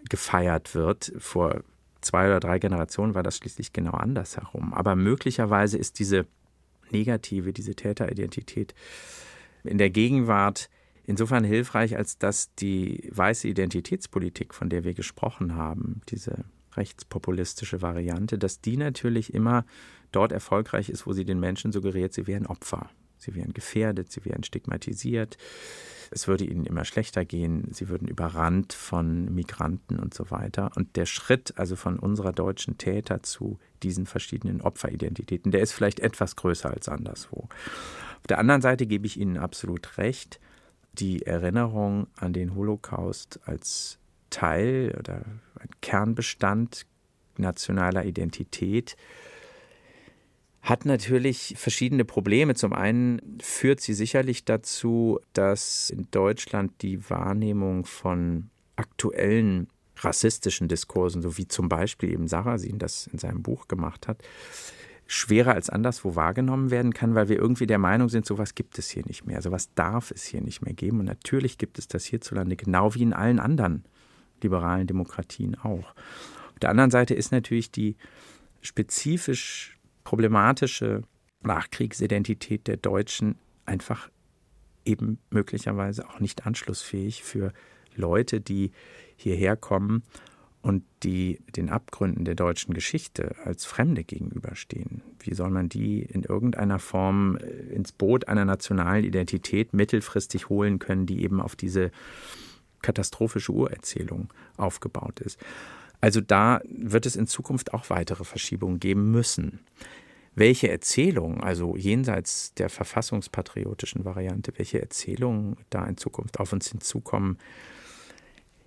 [0.09, 1.11] gefeiert wird.
[1.17, 1.63] Vor
[2.01, 4.73] zwei oder drei Generationen war das schließlich genau andersherum.
[4.73, 6.27] Aber möglicherweise ist diese
[6.91, 8.75] negative, diese Täteridentität
[9.63, 10.69] in der Gegenwart
[11.09, 16.45] insofern hilfreich, als dass die weiße Identitätspolitik, von der wir gesprochen haben, diese
[16.75, 19.65] rechtspopulistische Variante, dass die natürlich immer
[20.11, 24.23] dort erfolgreich ist, wo sie den Menschen suggeriert, sie wären Opfer, sie wären gefährdet, sie
[24.23, 25.37] wären stigmatisiert,
[26.11, 30.71] es würde ihnen immer schlechter gehen, sie würden überrannt von Migranten und so weiter.
[30.75, 35.99] Und der Schritt also von unserer deutschen Täter zu diesen verschiedenen Opferidentitäten, der ist vielleicht
[35.99, 37.49] etwas größer als anderswo.
[38.17, 40.39] Auf der anderen Seite gebe ich Ihnen absolut recht,
[40.93, 43.99] die Erinnerung an den Holocaust als
[44.29, 45.25] Teil oder
[45.59, 46.85] ein Kernbestand
[47.37, 48.95] nationaler Identität
[50.61, 52.53] hat natürlich verschiedene Probleme.
[52.53, 61.21] Zum einen führt sie sicherlich dazu, dass in Deutschland die Wahrnehmung von aktuellen rassistischen Diskursen,
[61.21, 64.21] so wie zum Beispiel eben Sarrazin das in seinem Buch gemacht hat,
[65.11, 68.91] schwerer als anderswo wahrgenommen werden kann, weil wir irgendwie der Meinung sind, sowas gibt es
[68.91, 70.99] hier nicht mehr, sowas darf es hier nicht mehr geben.
[70.99, 73.85] Und natürlich gibt es das hierzulande, genau wie in allen anderen
[74.43, 75.95] liberalen Demokratien auch.
[76.51, 77.97] Auf der anderen Seite ist natürlich die
[78.61, 81.01] spezifisch problematische
[81.41, 84.11] Nachkriegsidentität der Deutschen einfach
[84.85, 87.51] eben möglicherweise auch nicht anschlussfähig für
[87.95, 88.73] Leute, die
[89.15, 90.03] hierher kommen
[90.61, 95.01] und die den Abgründen der deutschen Geschichte als Fremde gegenüberstehen.
[95.19, 100.79] Wie soll man die in irgendeiner Form äh, ins Boot einer nationalen Identität mittelfristig holen
[100.79, 101.91] können, die eben auf diese
[102.81, 105.39] katastrophische Urerzählung aufgebaut ist?
[106.01, 109.59] Also da wird es in Zukunft auch weitere Verschiebungen geben müssen.
[110.35, 117.37] Welche Erzählungen, also jenseits der verfassungspatriotischen Variante, welche Erzählungen da in Zukunft auf uns hinzukommen,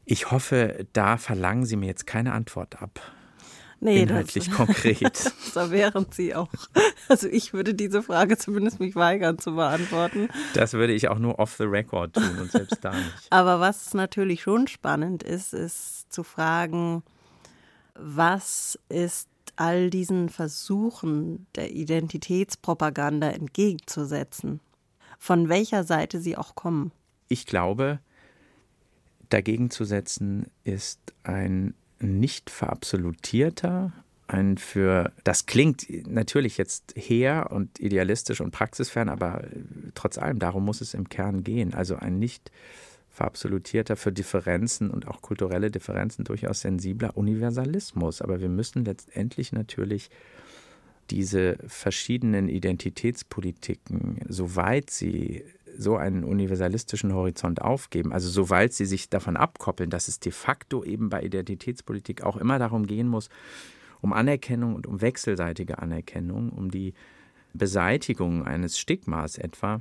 [0.05, 3.01] ich hoffe, da verlangen Sie mir jetzt keine Antwort ab.
[3.81, 5.33] Nee, inhaltlich das, konkret.
[5.55, 6.49] da wären Sie auch.
[7.09, 10.29] Also ich würde diese Frage zumindest mich weigern zu beantworten.
[10.55, 13.11] Das würde ich auch nur off the record tun und selbst da nicht.
[13.31, 17.03] Aber was natürlich schon spannend ist, ist zu fragen,
[17.95, 24.61] was ist all diesen Versuchen der Identitätspropaganda entgegenzusetzen,
[25.19, 26.93] von welcher Seite sie auch kommen?
[27.29, 27.99] Ich glaube,
[29.33, 33.93] dagegen zu setzen ist ein nicht verabsolutierter,
[34.27, 39.45] ein für, das klingt natürlich jetzt her und idealistisch und praxisfern, aber
[39.95, 41.75] trotz allem, darum muss es im Kern gehen.
[41.75, 42.51] Also ein nicht
[43.11, 48.23] verabsolutierter, für Differenzen und auch kulturelle Differenzen durchaus sensibler Universalismus.
[48.23, 50.09] Aber wir müssen letztendlich natürlich
[51.11, 55.45] diese verschiedenen Identitätspolitiken, soweit sie
[55.77, 60.85] so einen universalistischen Horizont aufgeben, also soweit sie sich davon abkoppeln, dass es de facto
[60.85, 63.29] eben bei Identitätspolitik auch immer darum gehen muss,
[64.01, 66.95] um Anerkennung und um wechselseitige Anerkennung, um die
[67.55, 69.81] Beseitigung eines Stigmas etwa,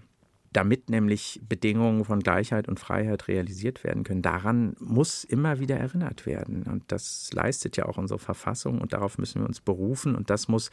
[0.53, 4.21] damit nämlich Bedingungen von Gleichheit und Freiheit realisiert werden können.
[4.21, 6.63] Daran muss immer wieder erinnert werden.
[6.63, 10.13] Und das leistet ja auch unsere Verfassung und darauf müssen wir uns berufen.
[10.15, 10.69] Und das muss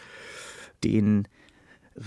[0.83, 1.29] den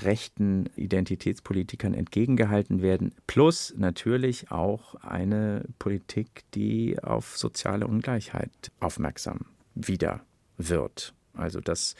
[0.03, 3.13] rechten Identitätspolitikern entgegengehalten werden.
[3.27, 10.21] Plus natürlich auch eine Politik, die auf soziale Ungleichheit aufmerksam wieder
[10.57, 11.13] wird.
[11.33, 11.95] Also dass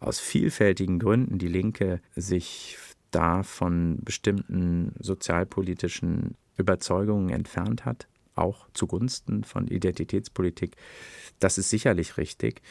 [0.00, 2.78] aus vielfältigen Gründen die Linke sich
[3.10, 10.76] da von bestimmten sozialpolitischen Überzeugungen entfernt hat, auch zugunsten von Identitätspolitik.
[11.38, 12.62] Das ist sicherlich richtig.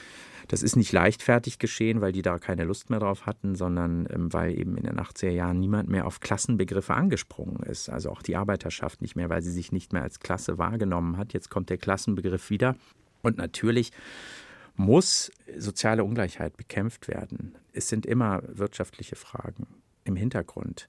[0.47, 4.33] Das ist nicht leichtfertig geschehen, weil die da keine Lust mehr drauf hatten, sondern ähm,
[4.33, 7.89] weil eben in den 80er Jahren niemand mehr auf Klassenbegriffe angesprungen ist.
[7.89, 11.33] Also auch die Arbeiterschaft nicht mehr, weil sie sich nicht mehr als Klasse wahrgenommen hat.
[11.33, 12.75] Jetzt kommt der Klassenbegriff wieder.
[13.21, 13.91] Und natürlich
[14.75, 17.55] muss soziale Ungleichheit bekämpft werden.
[17.73, 19.67] Es sind immer wirtschaftliche Fragen
[20.05, 20.87] im Hintergrund,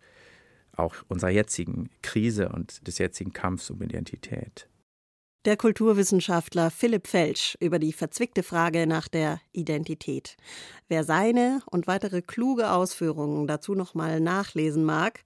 [0.80, 4.68] auch unserer jetzigen Krise und des jetzigen Kampfs um Identität.
[5.46, 10.36] Der Kulturwissenschaftler Philipp Felsch über die verzwickte Frage nach der Identität.
[10.88, 15.22] Wer seine und weitere kluge Ausführungen dazu nochmal nachlesen mag,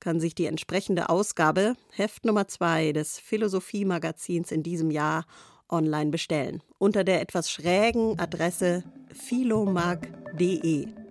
[0.00, 5.26] kann sich die entsprechende Ausgabe, Heft Nummer 2 des Philosophie-Magazins in diesem Jahr
[5.68, 6.60] online bestellen.
[6.78, 8.82] Unter der etwas schrägen Adresse
[9.14, 11.01] philomag.de.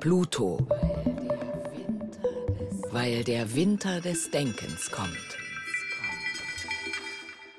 [0.00, 0.58] Pluto.
[2.90, 5.10] Weil der Winter des Denkens kommt.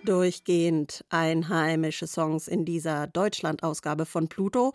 [0.03, 4.73] Durchgehend einheimische Songs in dieser Deutschland-Ausgabe von Pluto.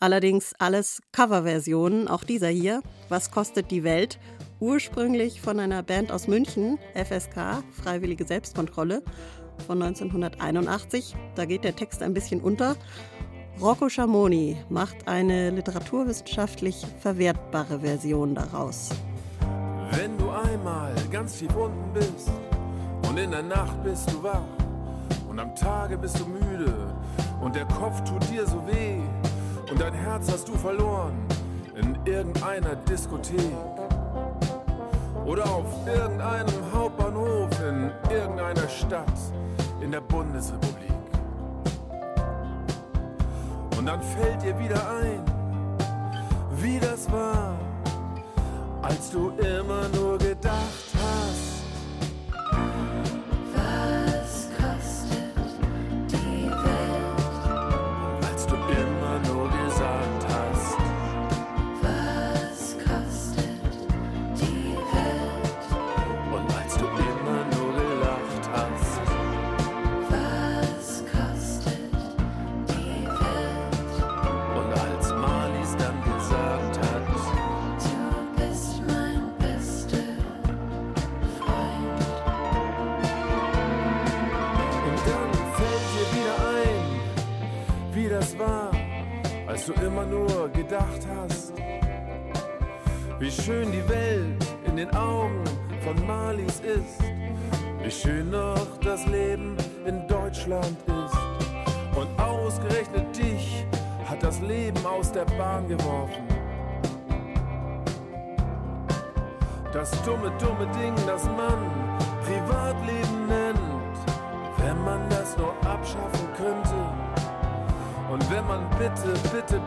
[0.00, 2.82] Allerdings alles Coverversionen, auch dieser hier.
[3.10, 4.18] Was kostet die Welt?
[4.62, 9.02] ursprünglich von einer Band aus München, FSK, Freiwillige Selbstkontrolle,
[9.66, 11.16] von 1981.
[11.34, 12.76] Da geht der Text ein bisschen unter.
[13.60, 18.90] Rocco Schamoni macht eine literaturwissenschaftlich verwertbare Version daraus.
[19.92, 22.30] Wenn du einmal ganz tief unten bist
[23.08, 24.40] und in der Nacht bist du wach
[25.28, 26.74] und am Tage bist du müde
[27.40, 28.98] und der Kopf tut dir so weh
[29.70, 31.14] und dein Herz hast du verloren
[31.76, 33.52] in irgendeiner Diskothek
[35.24, 39.12] oder auf irgendeinem Hauptbahnhof in irgendeiner Stadt
[39.80, 40.91] in der Bundesrepublik.
[43.82, 45.24] Und dann fällt dir wieder ein,
[46.52, 47.58] wie das war,
[48.80, 50.18] als du immer nur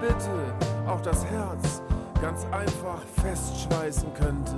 [0.07, 1.81] bitte, auch das Herz
[2.21, 4.55] ganz einfach festschweißen könnte,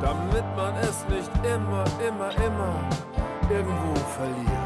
[0.00, 2.88] damit man es nicht immer, immer, immer
[3.50, 4.63] irgendwo verliert.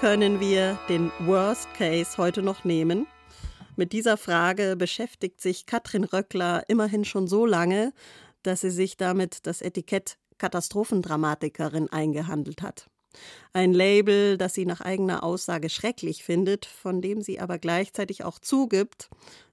[0.00, 3.06] Können wir den Worst Case heute noch nehmen?
[3.76, 7.92] Mit dieser Frage beschäftigt sich Katrin Röckler immerhin schon so lange,
[8.42, 12.88] dass sie sich damit das Etikett Katastrophendramatikerin eingehandelt hat.
[13.52, 18.38] Ein Label, das sie nach eigener Aussage schrecklich findet, von dem sie aber gleichzeitig auch
[18.38, 19.10] zugibt,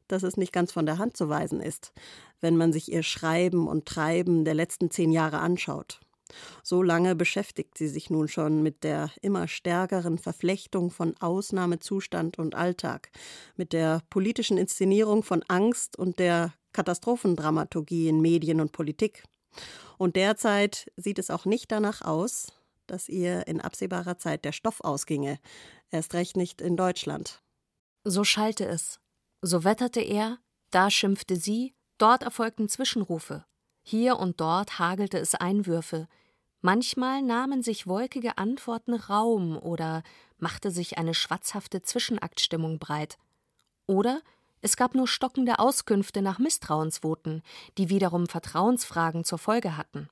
[0.07, 1.93] dass es nicht ganz von der Hand zu weisen ist,
[2.41, 5.99] wenn man sich ihr Schreiben und Treiben der letzten zehn Jahre anschaut.
[6.63, 12.55] So lange beschäftigt sie sich nun schon mit der immer stärkeren Verflechtung von Ausnahmezustand und
[12.55, 13.11] Alltag,
[13.55, 19.23] mit der politischen Inszenierung von Angst und der Katastrophendramaturgie in Medien und Politik.
[19.97, 22.47] Und derzeit sieht es auch nicht danach aus,
[22.87, 25.39] dass ihr in absehbarer Zeit der Stoff ausginge,
[25.89, 27.41] erst recht nicht in Deutschland.
[28.03, 28.99] So schallte es,
[29.41, 30.39] so wetterte er,
[30.71, 33.45] da schimpfte sie, dort erfolgten Zwischenrufe,
[33.83, 36.07] hier und dort hagelte es Einwürfe,
[36.61, 40.03] manchmal nahmen sich wolkige Antworten Raum oder
[40.37, 43.17] machte sich eine schwatzhafte Zwischenaktstimmung breit,
[43.87, 44.21] oder
[44.61, 47.41] es gab nur stockende Auskünfte nach Misstrauensvoten,
[47.77, 50.07] die wiederum Vertrauensfragen zur Folge hatten.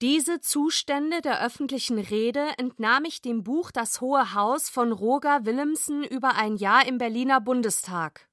[0.00, 6.04] Diese Zustände der öffentlichen Rede entnahm ich dem Buch Das Hohe Haus von Roger Willemsen
[6.04, 8.28] über ein Jahr im Berliner Bundestag.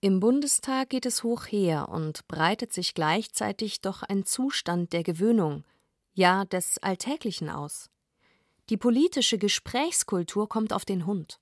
[0.00, 5.64] Im Bundestag geht es hoch her und breitet sich gleichzeitig doch ein Zustand der Gewöhnung,
[6.14, 7.90] ja des Alltäglichen aus.
[8.70, 11.40] Die politische Gesprächskultur kommt auf den Hund.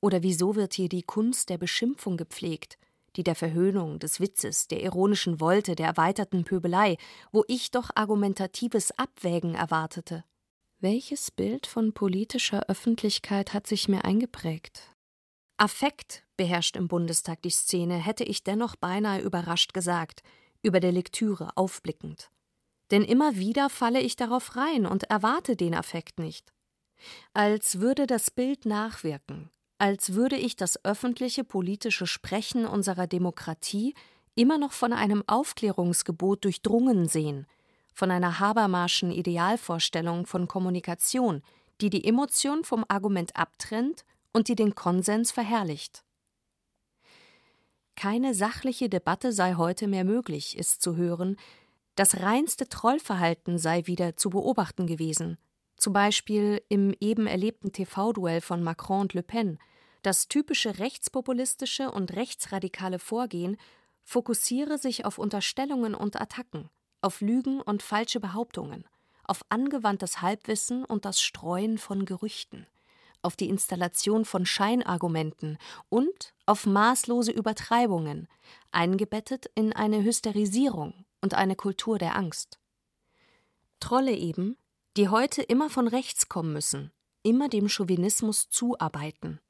[0.00, 2.78] Oder wieso wird hier die Kunst der Beschimpfung gepflegt,
[3.16, 6.96] die der Verhöhnung, des Witzes, der ironischen Wolte, der erweiterten Pöbelei,
[7.30, 10.24] wo ich doch argumentatives Abwägen erwartete?
[10.80, 14.90] Welches Bild von politischer Öffentlichkeit hat sich mir eingeprägt?
[15.56, 20.22] Affekt beherrscht im Bundestag die Szene, hätte ich dennoch beinahe überrascht gesagt,
[20.62, 22.30] über der Lektüre aufblickend.
[22.92, 26.52] Denn immer wieder falle ich darauf rein und erwarte den Affekt nicht.
[27.32, 33.94] Als würde das Bild nachwirken, als würde ich das öffentliche politische Sprechen unserer Demokratie
[34.34, 37.46] immer noch von einem Aufklärungsgebot durchdrungen sehen,
[37.94, 41.42] von einer Habermarschen Idealvorstellung von Kommunikation,
[41.80, 46.04] die die Emotion vom Argument abtrennt und die den Konsens verherrlicht.
[47.96, 51.36] Keine sachliche Debatte sei heute mehr möglich, ist zu hören,
[51.94, 55.36] das reinste Trollverhalten sei wieder zu beobachten gewesen,
[55.76, 59.58] zum Beispiel im eben erlebten TV-Duell von Macron und Le Pen,
[60.02, 63.56] das typische rechtspopulistische und rechtsradikale Vorgehen
[64.04, 66.70] fokussiere sich auf Unterstellungen und Attacken,
[67.02, 68.84] auf Lügen und falsche Behauptungen,
[69.24, 72.66] auf angewandtes Halbwissen und das Streuen von Gerüchten,
[73.20, 78.28] auf die Installation von Scheinargumenten und auf maßlose Übertreibungen,
[78.72, 82.58] eingebettet in eine Hysterisierung und eine Kultur der Angst.
[83.80, 84.58] Trolle eben,
[84.98, 86.92] die heute immer von rechts kommen müssen,
[87.22, 89.40] immer dem Chauvinismus zuarbeiten,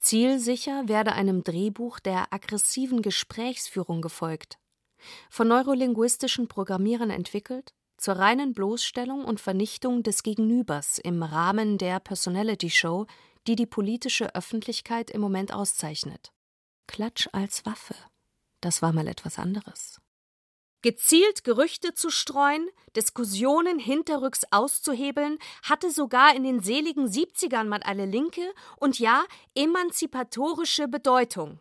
[0.00, 4.58] Zielsicher werde einem Drehbuch der aggressiven Gesprächsführung gefolgt.
[5.30, 12.70] Von neurolinguistischen Programmierern entwickelt, zur reinen Bloßstellung und Vernichtung des Gegenübers im Rahmen der Personality
[12.70, 13.06] Show,
[13.46, 16.32] die die politische Öffentlichkeit im Moment auszeichnet.
[16.86, 17.94] Klatsch als Waffe.
[18.60, 20.00] Das war mal etwas anderes
[20.84, 28.04] gezielt Gerüchte zu streuen, Diskussionen hinterrücks auszuhebeln, hatte sogar in den seligen 70ern mal eine
[28.04, 28.42] linke
[28.76, 29.24] und ja
[29.54, 31.58] emanzipatorische Bedeutung.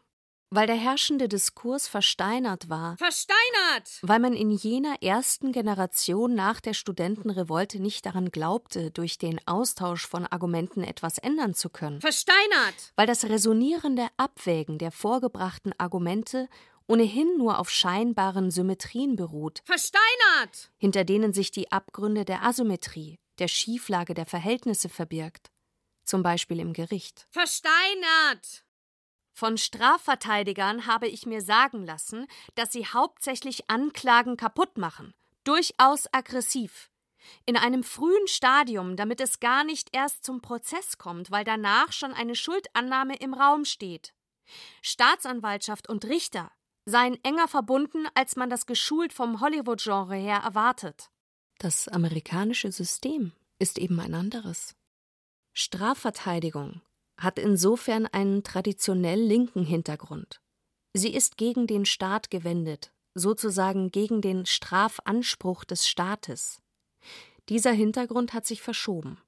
[0.50, 2.98] Weil der herrschende Diskurs versteinert war.
[2.98, 3.90] Versteinert!
[4.02, 10.06] Weil man in jener ersten Generation nach der Studentenrevolte nicht daran glaubte, durch den Austausch
[10.06, 12.02] von Argumenten etwas ändern zu können.
[12.02, 12.94] Versteinert!
[12.98, 16.50] Weil das resonierende Abwägen der vorgebrachten Argumente
[16.88, 19.62] ohnehin nur auf scheinbaren Symmetrien beruht.
[19.66, 20.72] Versteinert!
[20.78, 25.52] Hinter denen sich die Abgründe der Asymmetrie, der Schieflage der Verhältnisse verbirgt.
[26.04, 27.28] Zum Beispiel im Gericht.
[27.30, 28.66] Versteinert!
[29.34, 35.14] Von Strafverteidigern habe ich mir sagen lassen, dass sie hauptsächlich Anklagen kaputt machen,
[35.44, 36.92] durchaus aggressiv.
[37.46, 42.14] In einem frühen Stadium, damit es gar nicht erst zum Prozess kommt, weil danach schon
[42.14, 44.14] eine Schuldannahme im Raum steht.
[44.82, 46.52] Staatsanwaltschaft und Richter
[46.86, 51.10] seien enger verbunden, als man das geschult vom Hollywood-Genre her erwartet.
[51.60, 54.76] Das amerikanische System ist eben ein anderes.
[55.54, 56.82] Strafverteidigung
[57.18, 60.42] hat insofern einen traditionell linken Hintergrund.
[60.94, 66.60] Sie ist gegen den Staat gewendet, sozusagen gegen den Strafanspruch des Staates.
[67.50, 69.20] Dieser Hintergrund hat sich verschoben.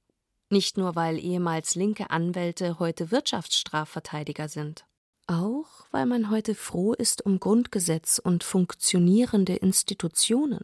[0.50, 4.86] Nicht nur, weil ehemals linke Anwälte heute Wirtschaftsstrafverteidiger sind.
[5.28, 10.64] Auch weil man heute froh ist um Grundgesetz und funktionierende Institutionen,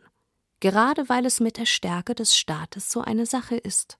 [0.59, 3.97] gerade weil es mit der Stärke des Staates so eine Sache ist.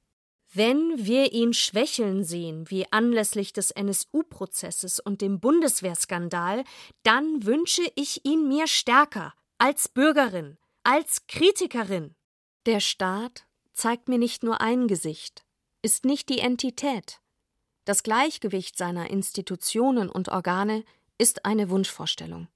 [0.53, 6.66] Wenn wir ihn schwächeln sehen, wie anlässlich des NSU-Prozesses und dem Bundeswehrskandal,
[7.03, 12.16] dann wünsche ich ihn mir stärker, als Bürgerin, als Kritikerin.
[12.66, 15.45] Der Staat zeigt mir nicht nur ein Gesicht,
[15.82, 17.20] ist nicht die Entität.
[17.86, 20.84] Das Gleichgewicht seiner Institutionen und Organe
[21.18, 22.48] ist eine Wunschvorstellung.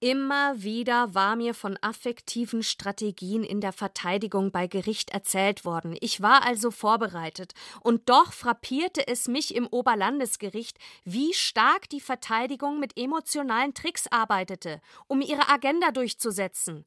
[0.00, 5.96] Immer wieder war mir von affektiven Strategien in der Verteidigung bei Gericht erzählt worden.
[6.00, 12.80] Ich war also vorbereitet, und doch frappierte es mich im Oberlandesgericht, wie stark die Verteidigung
[12.80, 16.84] mit emotionalen Tricks arbeitete, um ihre Agenda durchzusetzen.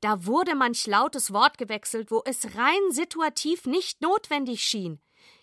[0.00, 5.00] Da wurde manch lautes Wort gewechselt, wo es rein situativ nicht notwendig schien.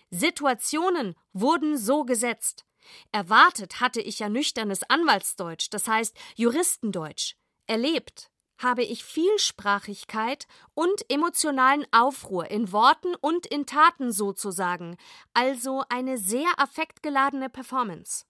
[0.09, 2.65] Situationen wurden so gesetzt.
[3.11, 7.35] Erwartet hatte ich ja nüchternes Anwaltsdeutsch, das heißt Juristendeutsch.
[7.67, 14.97] Erlebt habe ich Vielsprachigkeit und emotionalen Aufruhr in Worten und in Taten sozusagen,
[15.33, 18.25] also eine sehr affektgeladene Performance.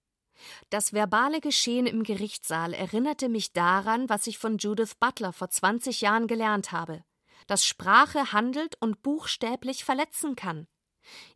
[0.69, 6.01] Das verbale Geschehen im Gerichtssaal erinnerte mich daran, was ich von Judith Butler vor 20
[6.01, 7.03] Jahren gelernt habe,
[7.47, 10.67] dass Sprache handelt und buchstäblich verletzen kann.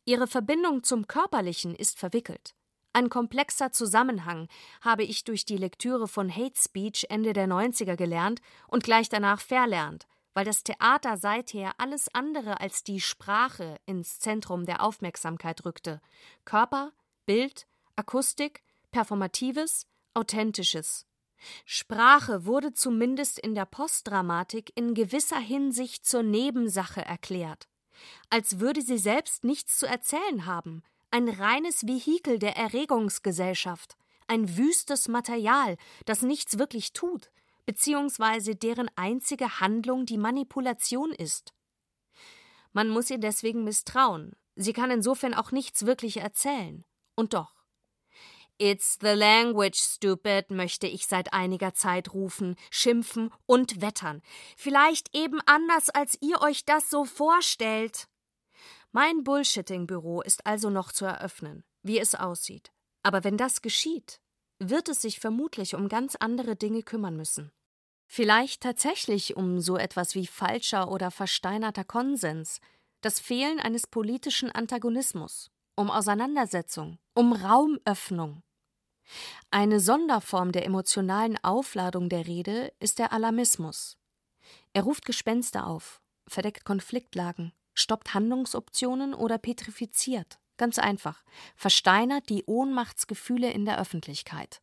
[0.06, 2.56] Ihre Verbindung zum Körperlichen ist verwickelt.
[2.94, 4.48] Ein komplexer Zusammenhang
[4.82, 9.42] habe ich durch die Lektüre von Hate Speech Ende der 90er gelernt und gleich danach
[9.42, 16.02] verlernt, weil das Theater seither alles andere als die Sprache ins Zentrum der Aufmerksamkeit rückte.
[16.46, 16.92] Körper,
[17.26, 21.06] Bild, Akustik, Performatives, Authentisches.
[21.66, 27.68] Sprache wurde zumindest in der Postdramatik in gewisser Hinsicht zur Nebensache erklärt,
[28.30, 33.98] als würde sie selbst nichts zu erzählen haben, ein reines Vehikel der Erregungsgesellschaft,
[34.28, 37.32] ein wüstes Material, das nichts wirklich tut,
[37.66, 41.54] beziehungsweise deren einzige Handlung die Manipulation ist.
[42.74, 46.86] Man muss ihr deswegen misstrauen, sie kann insofern auch nichts wirklich erzählen.
[47.16, 47.59] Und doch.
[48.62, 54.22] It's the language, stupid, möchte ich seit einiger Zeit rufen, schimpfen und wettern.
[54.58, 58.10] Vielleicht eben anders, als ihr euch das so vorstellt.
[58.92, 62.74] Mein Bullshitting-Büro ist also noch zu eröffnen, wie es aussieht.
[63.02, 64.20] Aber wenn das geschieht,
[64.60, 67.54] wird es sich vermutlich um ganz andere Dinge kümmern müssen.
[68.08, 72.60] Vielleicht tatsächlich um so etwas wie falscher oder versteinerter Konsens,
[73.00, 78.44] das Fehlen eines politischen Antagonismus, um Auseinandersetzung, um Raumöffnung.
[79.52, 83.98] Eine Sonderform der emotionalen Aufladung der Rede ist der Alarmismus.
[84.74, 90.40] Er ruft Gespenster auf, verdeckt Konfliktlagen, stoppt Handlungsoptionen oder petrifiziert.
[90.58, 91.24] Ganz einfach,
[91.56, 94.62] versteinert die Ohnmachtsgefühle in der Öffentlichkeit.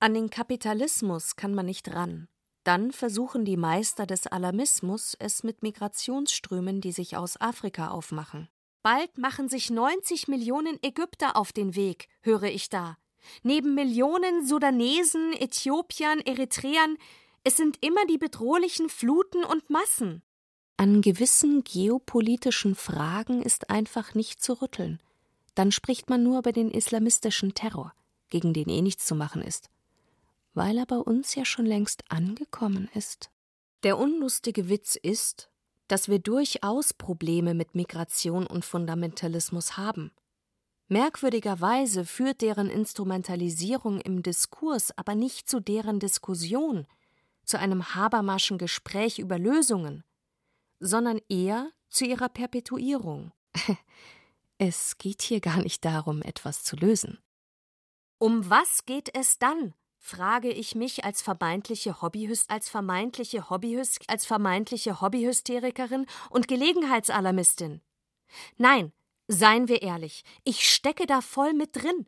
[0.00, 2.28] An den Kapitalismus kann man nicht ran.
[2.64, 8.48] Dann versuchen die Meister des Alarmismus es mit Migrationsströmen, die sich aus Afrika aufmachen.
[8.82, 12.96] Bald machen sich 90 Millionen Ägypter auf den Weg, höre ich da.
[13.42, 16.96] Neben Millionen Sudanesen, Äthiopiern, Eritreern,
[17.44, 20.22] es sind immer die bedrohlichen Fluten und Massen.
[20.76, 25.00] An gewissen geopolitischen Fragen ist einfach nicht zu rütteln.
[25.54, 27.94] Dann spricht man nur über den islamistischen Terror,
[28.28, 29.70] gegen den eh nichts zu machen ist.
[30.52, 33.30] Weil er bei uns ja schon längst angekommen ist.
[33.84, 35.48] Der unlustige Witz ist,
[35.88, 40.10] dass wir durchaus Probleme mit Migration und Fundamentalismus haben.
[40.88, 46.86] Merkwürdigerweise führt deren Instrumentalisierung im Diskurs aber nicht zu deren Diskussion,
[47.44, 50.04] zu einem Habermaschen Gespräch über Lösungen,
[50.78, 53.32] sondern eher zu ihrer Perpetuierung.
[54.58, 57.18] Es geht hier gar nicht darum, etwas zu lösen.
[58.16, 59.74] Um was geht es dann?
[59.98, 67.82] frage ich mich als vermeintliche Hobbyhyst als vermeintliche Hobbyhyst als vermeintliche Hobbyhysterikerin und Gelegenheitsalarmistin.
[68.56, 68.92] Nein,
[69.28, 72.06] seien wir ehrlich, ich stecke da voll mit drin.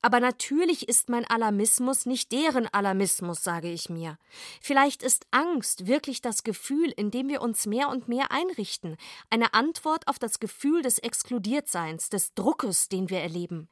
[0.00, 4.16] Aber natürlich ist mein Alarmismus nicht deren Alarmismus, sage ich mir.
[4.60, 8.96] Vielleicht ist Angst wirklich das Gefühl, in dem wir uns mehr und mehr einrichten,
[9.28, 13.68] eine Antwort auf das Gefühl des Exkludiertseins, des Druckes, den wir erleben.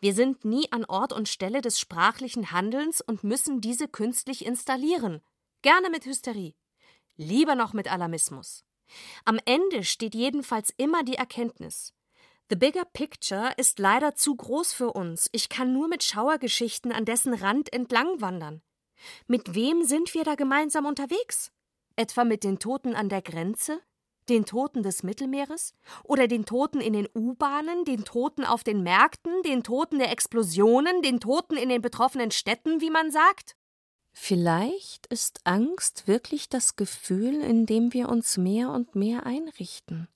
[0.00, 5.22] Wir sind nie an Ort und Stelle des sprachlichen Handelns und müssen diese künstlich installieren.
[5.62, 6.54] Gerne mit Hysterie.
[7.16, 8.64] Lieber noch mit Alarmismus.
[9.24, 11.94] Am Ende steht jedenfalls immer die Erkenntnis,
[12.50, 15.28] The Bigger Picture ist leider zu groß für uns.
[15.30, 18.60] Ich kann nur mit Schauergeschichten an dessen Rand entlang wandern.
[19.28, 21.52] Mit wem sind wir da gemeinsam unterwegs?
[21.94, 23.78] Etwa mit den Toten an der Grenze?
[24.28, 25.74] Den Toten des Mittelmeeres?
[26.02, 27.84] Oder den Toten in den U-Bahnen?
[27.84, 29.44] Den Toten auf den Märkten?
[29.44, 31.02] Den Toten der Explosionen?
[31.02, 33.54] Den Toten in den betroffenen Städten, wie man sagt?
[34.12, 40.08] Vielleicht ist Angst wirklich das Gefühl, in dem wir uns mehr und mehr einrichten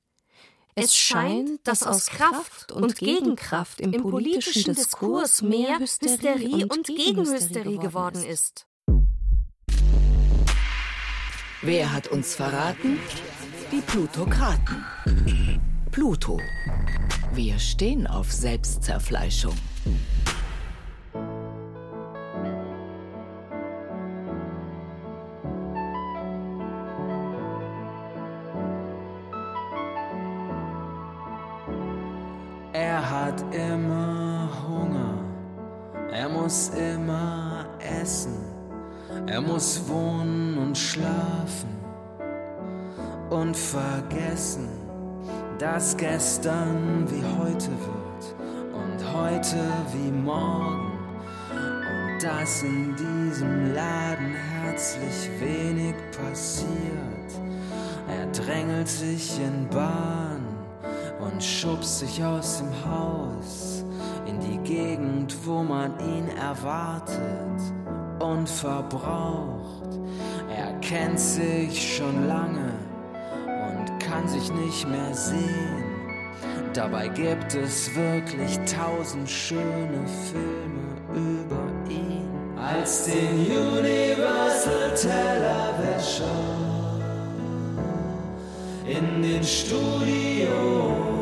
[0.76, 8.24] Es scheint, dass aus Kraft und Gegenkraft im politischen Diskurs mehr Hysterie und Gegenhysterie geworden
[8.24, 8.66] ist.
[11.62, 12.98] Wer hat uns verraten?
[13.70, 14.84] Die Plutokraten.
[15.92, 16.40] Pluto.
[17.32, 19.54] Wir stehen auf Selbstzerfleischung.
[33.14, 35.18] Hat immer Hunger,
[36.10, 37.66] er muss immer
[38.00, 38.36] essen,
[39.26, 41.72] er muss wohnen und schlafen.
[43.30, 44.68] Und vergessen,
[45.58, 48.24] dass gestern wie heute wird
[48.72, 49.56] und heute
[49.92, 50.92] wie morgen.
[51.50, 57.30] Und dass in diesem Laden herzlich wenig passiert.
[58.08, 60.33] Er drängelt sich in Bahn
[61.24, 63.84] und schubst sich aus dem Haus
[64.26, 67.18] in die Gegend, wo man ihn erwartet
[68.20, 69.98] und verbraucht.
[70.54, 72.72] Er kennt sich schon lange
[73.46, 75.84] und kann sich nicht mehr sehen.
[76.72, 82.28] Dabei gibt es wirklich tausend schöne Filme über ihn.
[82.56, 86.24] Als den Universal Tellerwäscher
[88.86, 91.13] in den Studios.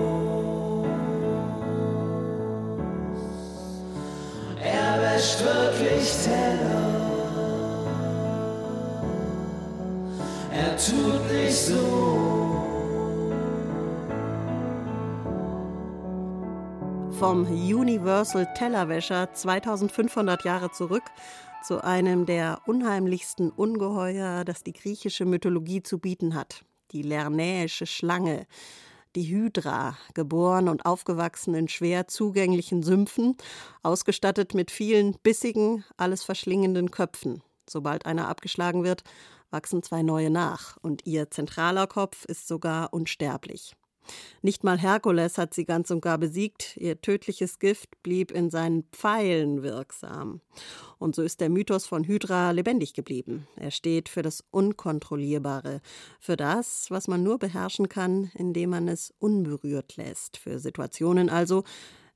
[5.32, 7.00] Er wäscht wirklich Teller.
[10.52, 12.58] Er tut nicht so.
[17.18, 21.04] Vom Universal Tellerwäscher 2500 Jahre zurück
[21.62, 26.64] zu einem der unheimlichsten Ungeheuer, das die griechische Mythologie zu bieten hat.
[26.90, 28.46] Die lernäische Schlange,
[29.14, 33.36] die Hydra, geboren und aufgewachsen in schwer zugänglichen Sümpfen,
[33.82, 37.42] ausgestattet mit vielen bissigen, alles verschlingenden Köpfen.
[37.68, 39.04] Sobald einer abgeschlagen wird,
[39.50, 43.76] wachsen zwei neue nach, und ihr zentraler Kopf ist sogar unsterblich.
[44.42, 48.84] Nicht mal Herkules hat sie ganz und gar besiegt, ihr tödliches Gift blieb in seinen
[48.92, 50.40] Pfeilen wirksam.
[50.98, 53.46] Und so ist der Mythos von Hydra lebendig geblieben.
[53.56, 55.80] Er steht für das Unkontrollierbare,
[56.20, 61.64] für das, was man nur beherrschen kann, indem man es unberührt lässt, für Situationen also,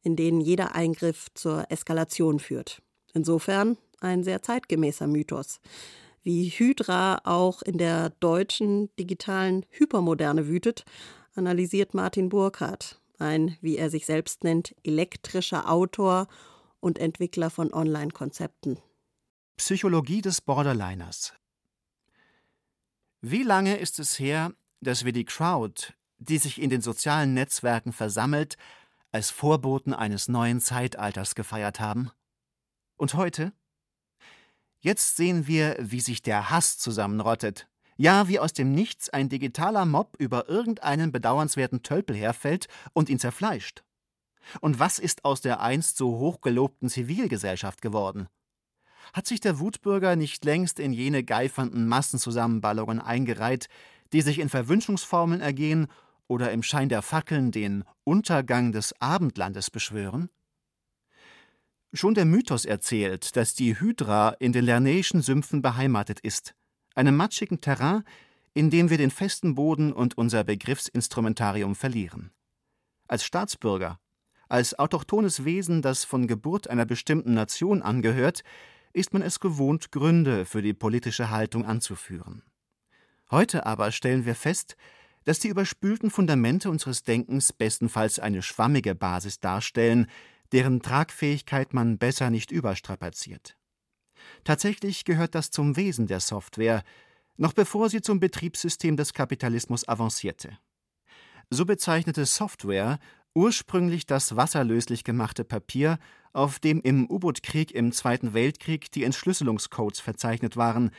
[0.03, 2.83] in denen jeder Eingriff zur Eskalation führt.
[3.13, 5.61] Insofern ein sehr zeitgemäßer Mythos
[6.27, 10.85] wie Hydra auch in der deutschen digitalen Hypermoderne wütet,
[11.37, 16.29] analysiert Martin Burkhardt, ein, wie er sich selbst nennt, elektrischer Autor
[16.81, 18.79] und Entwickler von Online-Konzepten.
[19.57, 21.35] Psychologie des Borderliners.
[23.21, 27.93] Wie lange ist es her, dass wir die Crowd, die sich in den sozialen Netzwerken
[27.93, 28.57] versammelt,
[29.13, 32.11] als Vorboten eines neuen Zeitalters gefeiert haben?
[32.97, 33.53] Und heute?
[34.81, 37.67] Jetzt sehen wir, wie sich der Hass zusammenrottet,
[37.97, 43.19] ja, wie aus dem Nichts ein digitaler Mob über irgendeinen bedauernswerten Tölpel herfällt und ihn
[43.19, 43.83] zerfleischt.
[44.61, 48.29] Und was ist aus der einst so hochgelobten Zivilgesellschaft geworden?
[49.13, 53.69] Hat sich der Wutbürger nicht längst in jene geifernden Massenzusammenballungen eingereiht,
[54.13, 55.89] die sich in Verwünschungsformeln ergehen
[56.29, 60.29] oder im Schein der Fackeln den Untergang des Abendlandes beschwören?
[61.93, 66.55] Schon der Mythos erzählt, dass die Hydra in den lernäischen Sümpfen beheimatet ist–
[66.97, 68.03] einem matschigen Terrain,
[68.55, 72.33] in dem wir den festen Boden und unser Begriffsinstrumentarium verlieren.
[73.07, 74.01] Als Staatsbürger,
[74.49, 78.43] als autochthones Wesen, das von Geburt einer bestimmten Nation angehört,
[78.93, 82.43] ist man es gewohnt, Gründe für die politische Haltung anzuführen.
[83.31, 84.77] Heute aber stellen wir fest,
[85.25, 90.07] dass die überspülten Fundamente unseres Denkens bestenfalls eine schwammige Basis darstellen,
[90.53, 93.57] deren Tragfähigkeit man besser nicht überstrapaziert.
[94.45, 96.83] Tatsächlich gehört das zum Wesen der Software,
[97.37, 100.59] noch bevor sie zum Betriebssystem des Kapitalismus avancierte.
[101.51, 102.99] So bezeichnete Software
[103.35, 105.99] ursprünglich das wasserlöslich gemachte Papier,
[106.33, 110.91] auf dem im U-Boot-Krieg im Zweiten Weltkrieg die Entschlüsselungscodes verzeichnet waren,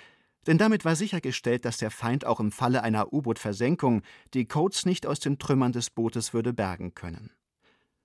[0.45, 4.01] denn damit war sichergestellt, dass der Feind auch im Falle einer U-Boot-Versenkung
[4.33, 7.31] die Codes nicht aus den Trümmern des Bootes würde bergen können.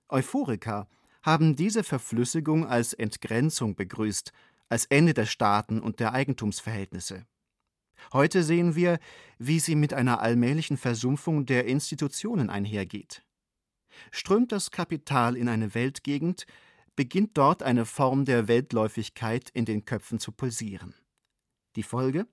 [0.09, 0.87] Euphoriker
[1.21, 4.33] haben diese Verflüssigung als Entgrenzung begrüßt
[4.73, 7.27] als Ende der Staaten und der Eigentumsverhältnisse.
[8.11, 8.97] Heute sehen wir,
[9.37, 13.23] wie sie mit einer allmählichen Versumpfung der Institutionen einhergeht.
[14.09, 16.47] Strömt das Kapital in eine Weltgegend,
[16.95, 20.95] beginnt dort eine Form der Weltläufigkeit in den Köpfen zu pulsieren.
[21.75, 22.25] Die Folge?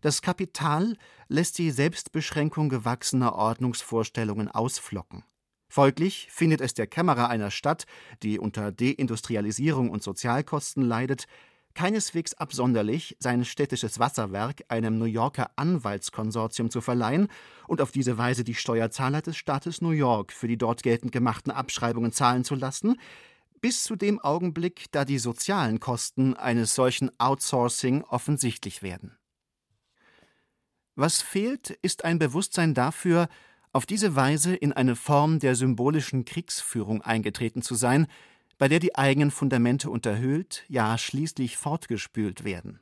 [0.00, 0.96] Das Kapital
[1.28, 5.24] lässt die Selbstbeschränkung gewachsener Ordnungsvorstellungen ausflocken.
[5.68, 7.84] Folglich findet es der Kämmerer einer Stadt,
[8.24, 11.26] die unter Deindustrialisierung und Sozialkosten leidet,
[11.74, 17.28] keineswegs absonderlich, sein städtisches Wasserwerk einem New Yorker Anwaltskonsortium zu verleihen
[17.66, 21.50] und auf diese Weise die Steuerzahler des Staates New York für die dort geltend gemachten
[21.52, 22.96] Abschreibungen zahlen zu lassen,
[23.60, 29.16] bis zu dem Augenblick, da die sozialen Kosten eines solchen Outsourcing offensichtlich werden.
[30.96, 33.28] Was fehlt, ist ein Bewusstsein dafür,
[33.72, 38.06] auf diese Weise in eine Form der symbolischen Kriegsführung eingetreten zu sein,
[38.60, 42.78] bei der die eigenen Fundamente unterhöhlt, ja schließlich fortgespült werden.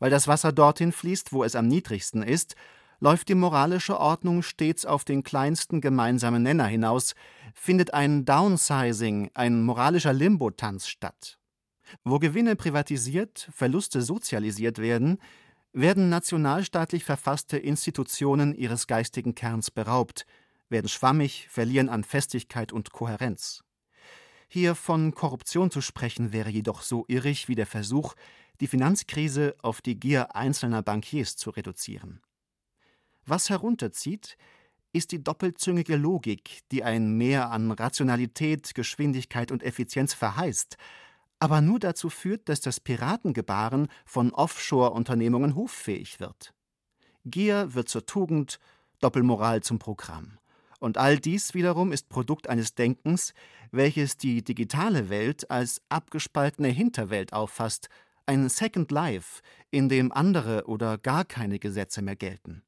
[0.00, 2.56] Weil das Wasser dorthin fließt, wo es am niedrigsten ist,
[2.98, 7.14] läuft die moralische Ordnung stets auf den kleinsten gemeinsamen Nenner hinaus,
[7.54, 11.38] findet ein Downsizing, ein moralischer Limbotanz statt.
[12.02, 15.18] Wo Gewinne privatisiert, Verluste sozialisiert werden,
[15.72, 20.26] werden nationalstaatlich verfasste Institutionen ihres geistigen Kerns beraubt,
[20.68, 23.62] werden schwammig, verlieren an Festigkeit und Kohärenz.
[24.50, 28.14] Hier von Korruption zu sprechen wäre jedoch so irrig wie der Versuch,
[28.60, 32.22] die Finanzkrise auf die Gier einzelner Bankiers zu reduzieren.
[33.26, 34.38] Was herunterzieht,
[34.94, 40.78] ist die doppelzüngige Logik, die ein Mehr an Rationalität, Geschwindigkeit und Effizienz verheißt,
[41.38, 46.54] aber nur dazu führt, dass das Piratengebaren von Offshore-Unternehmungen hoffähig wird.
[47.26, 48.58] Gier wird zur Tugend,
[49.00, 50.38] Doppelmoral zum Programm.
[50.78, 53.34] Und all dies wiederum ist Produkt eines Denkens,
[53.70, 57.88] welches die digitale Welt als abgespaltene Hinterwelt auffasst,
[58.26, 62.62] ein Second Life, in dem andere oder gar keine Gesetze mehr gelten.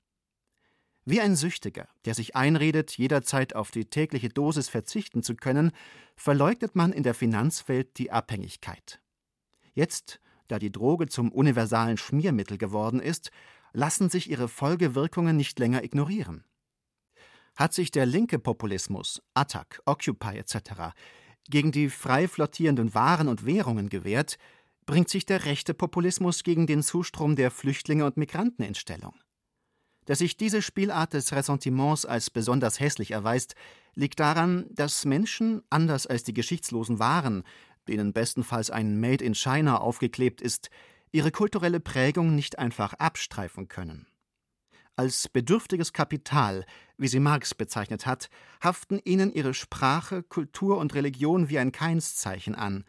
[1.04, 5.72] Wie ein Süchtiger, der sich einredet, jederzeit auf die tägliche Dosis verzichten zu können,
[6.14, 9.00] verleugnet man in der Finanzwelt die Abhängigkeit.
[9.72, 13.30] Jetzt, da die Droge zum universalen Schmiermittel geworden ist,
[13.72, 16.44] lassen sich ihre Folgewirkungen nicht länger ignorieren.
[17.60, 20.94] Hat sich der linke Populismus, Attac, Occupy etc.,
[21.50, 24.38] gegen die frei flottierenden Waren und Währungen gewehrt,
[24.86, 29.12] bringt sich der rechte Populismus gegen den Zustrom der Flüchtlinge und Migranten in Stellung.
[30.06, 33.56] Dass sich diese Spielart des Ressentiments als besonders hässlich erweist,
[33.94, 37.42] liegt daran, dass Menschen, anders als die geschichtslosen Waren,
[37.88, 40.70] denen bestenfalls ein Made in China aufgeklebt ist,
[41.12, 44.06] ihre kulturelle Prägung nicht einfach abstreifen können.
[45.00, 46.66] Als bedürftiges Kapital,
[46.98, 48.28] wie sie Marx bezeichnet hat,
[48.62, 52.84] haften ihnen ihre Sprache, Kultur und Religion wie ein Keinszeichen an.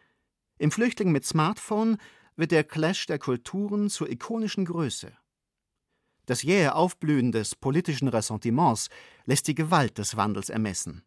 [0.57, 1.95] Im Flüchtling mit Smartphone
[2.35, 5.13] wird der Clash der Kulturen zur ikonischen Größe.
[6.25, 8.89] Das jähe Aufblühen des politischen Ressentiments
[9.23, 11.05] lässt die Gewalt des Wandels ermessen.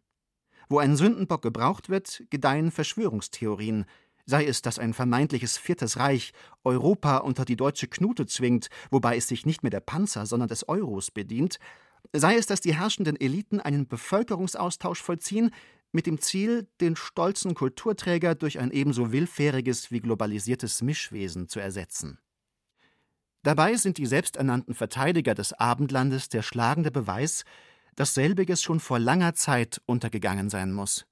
[0.69, 3.85] Wo ein Sündenbock gebraucht wird, gedeihen Verschwörungstheorien,
[4.25, 9.27] sei es, dass ein vermeintliches Viertes Reich Europa unter die deutsche Knute zwingt, wobei es
[9.27, 11.59] sich nicht mehr der Panzer, sondern des Euros bedient,
[12.13, 15.51] sei es, dass die herrschenden Eliten einen Bevölkerungsaustausch vollziehen,
[15.91, 22.19] mit dem Ziel, den stolzen Kulturträger durch ein ebenso willfähriges wie globalisiertes Mischwesen zu ersetzen.
[23.43, 27.45] Dabei sind die selbsternannten Verteidiger des Abendlandes der schlagende Beweis,
[27.95, 31.05] dass selbiges schon vor langer Zeit untergegangen sein muss.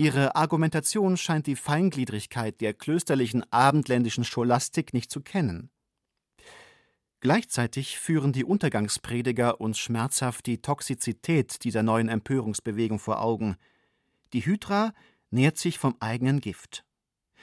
[0.00, 5.70] Ihre Argumentation scheint die Feingliedrigkeit der klösterlichen abendländischen Scholastik nicht zu kennen.
[7.18, 13.56] Gleichzeitig führen die Untergangsprediger uns schmerzhaft die Toxizität dieser neuen Empörungsbewegung vor Augen.
[14.32, 14.94] Die Hydra
[15.30, 16.84] nährt sich vom eigenen Gift.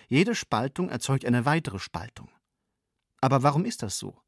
[0.08, 2.30] Jede Spaltung erzeugt eine weitere Spaltung.
[3.20, 4.22] Aber warum ist das so?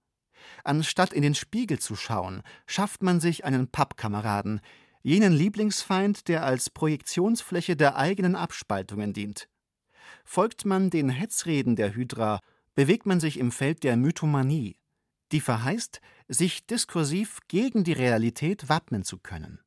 [0.65, 4.59] Anstatt in den Spiegel zu schauen, schafft man sich einen Pappkameraden,
[5.07, 9.47] jenen Lieblingsfeind, der als Projektionsfläche der eigenen Abspaltungen dient.
[10.25, 12.41] Folgt man den Hetzreden der Hydra,
[12.75, 14.75] bewegt man sich im Feld der Mythomanie,
[15.31, 19.61] die verheißt, sich diskursiv gegen die Realität wappnen zu können.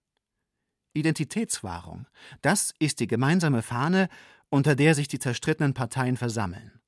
[0.92, 2.06] Identitätswahrung,
[2.42, 4.10] das ist die gemeinsame Fahne,
[4.50, 6.82] unter der sich die zerstrittenen Parteien versammeln.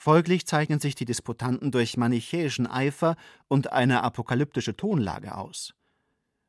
[0.00, 3.14] Folglich zeichnen sich die Disputanten durch manichäischen Eifer
[3.46, 5.72] und eine apokalyptische Tonlage aus.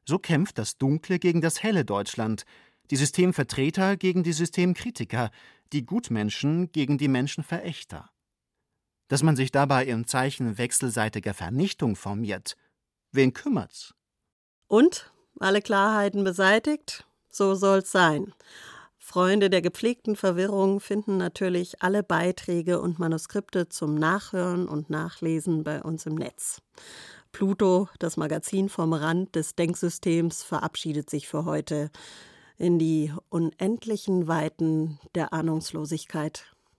[0.05, 2.45] So kämpft das dunkle gegen das helle Deutschland,
[2.91, 5.31] die Systemvertreter gegen die Systemkritiker,
[5.71, 8.09] die Gutmenschen gegen die Menschenverächter.
[9.07, 12.55] Dass man sich dabei im Zeichen wechselseitiger Vernichtung formiert,
[13.11, 13.93] wen kümmert's?
[14.67, 17.05] Und alle Klarheiten beseitigt?
[17.29, 18.33] So soll's sein.
[18.97, 25.81] Freunde der gepflegten Verwirrung finden natürlich alle Beiträge und Manuskripte zum Nachhören und Nachlesen bei
[25.81, 26.61] uns im Netz.
[27.33, 31.89] Pluto, das Magazin vom Rand des Denksystems, verabschiedet sich für heute
[32.57, 36.52] in die unendlichen Weiten der Ahnungslosigkeit.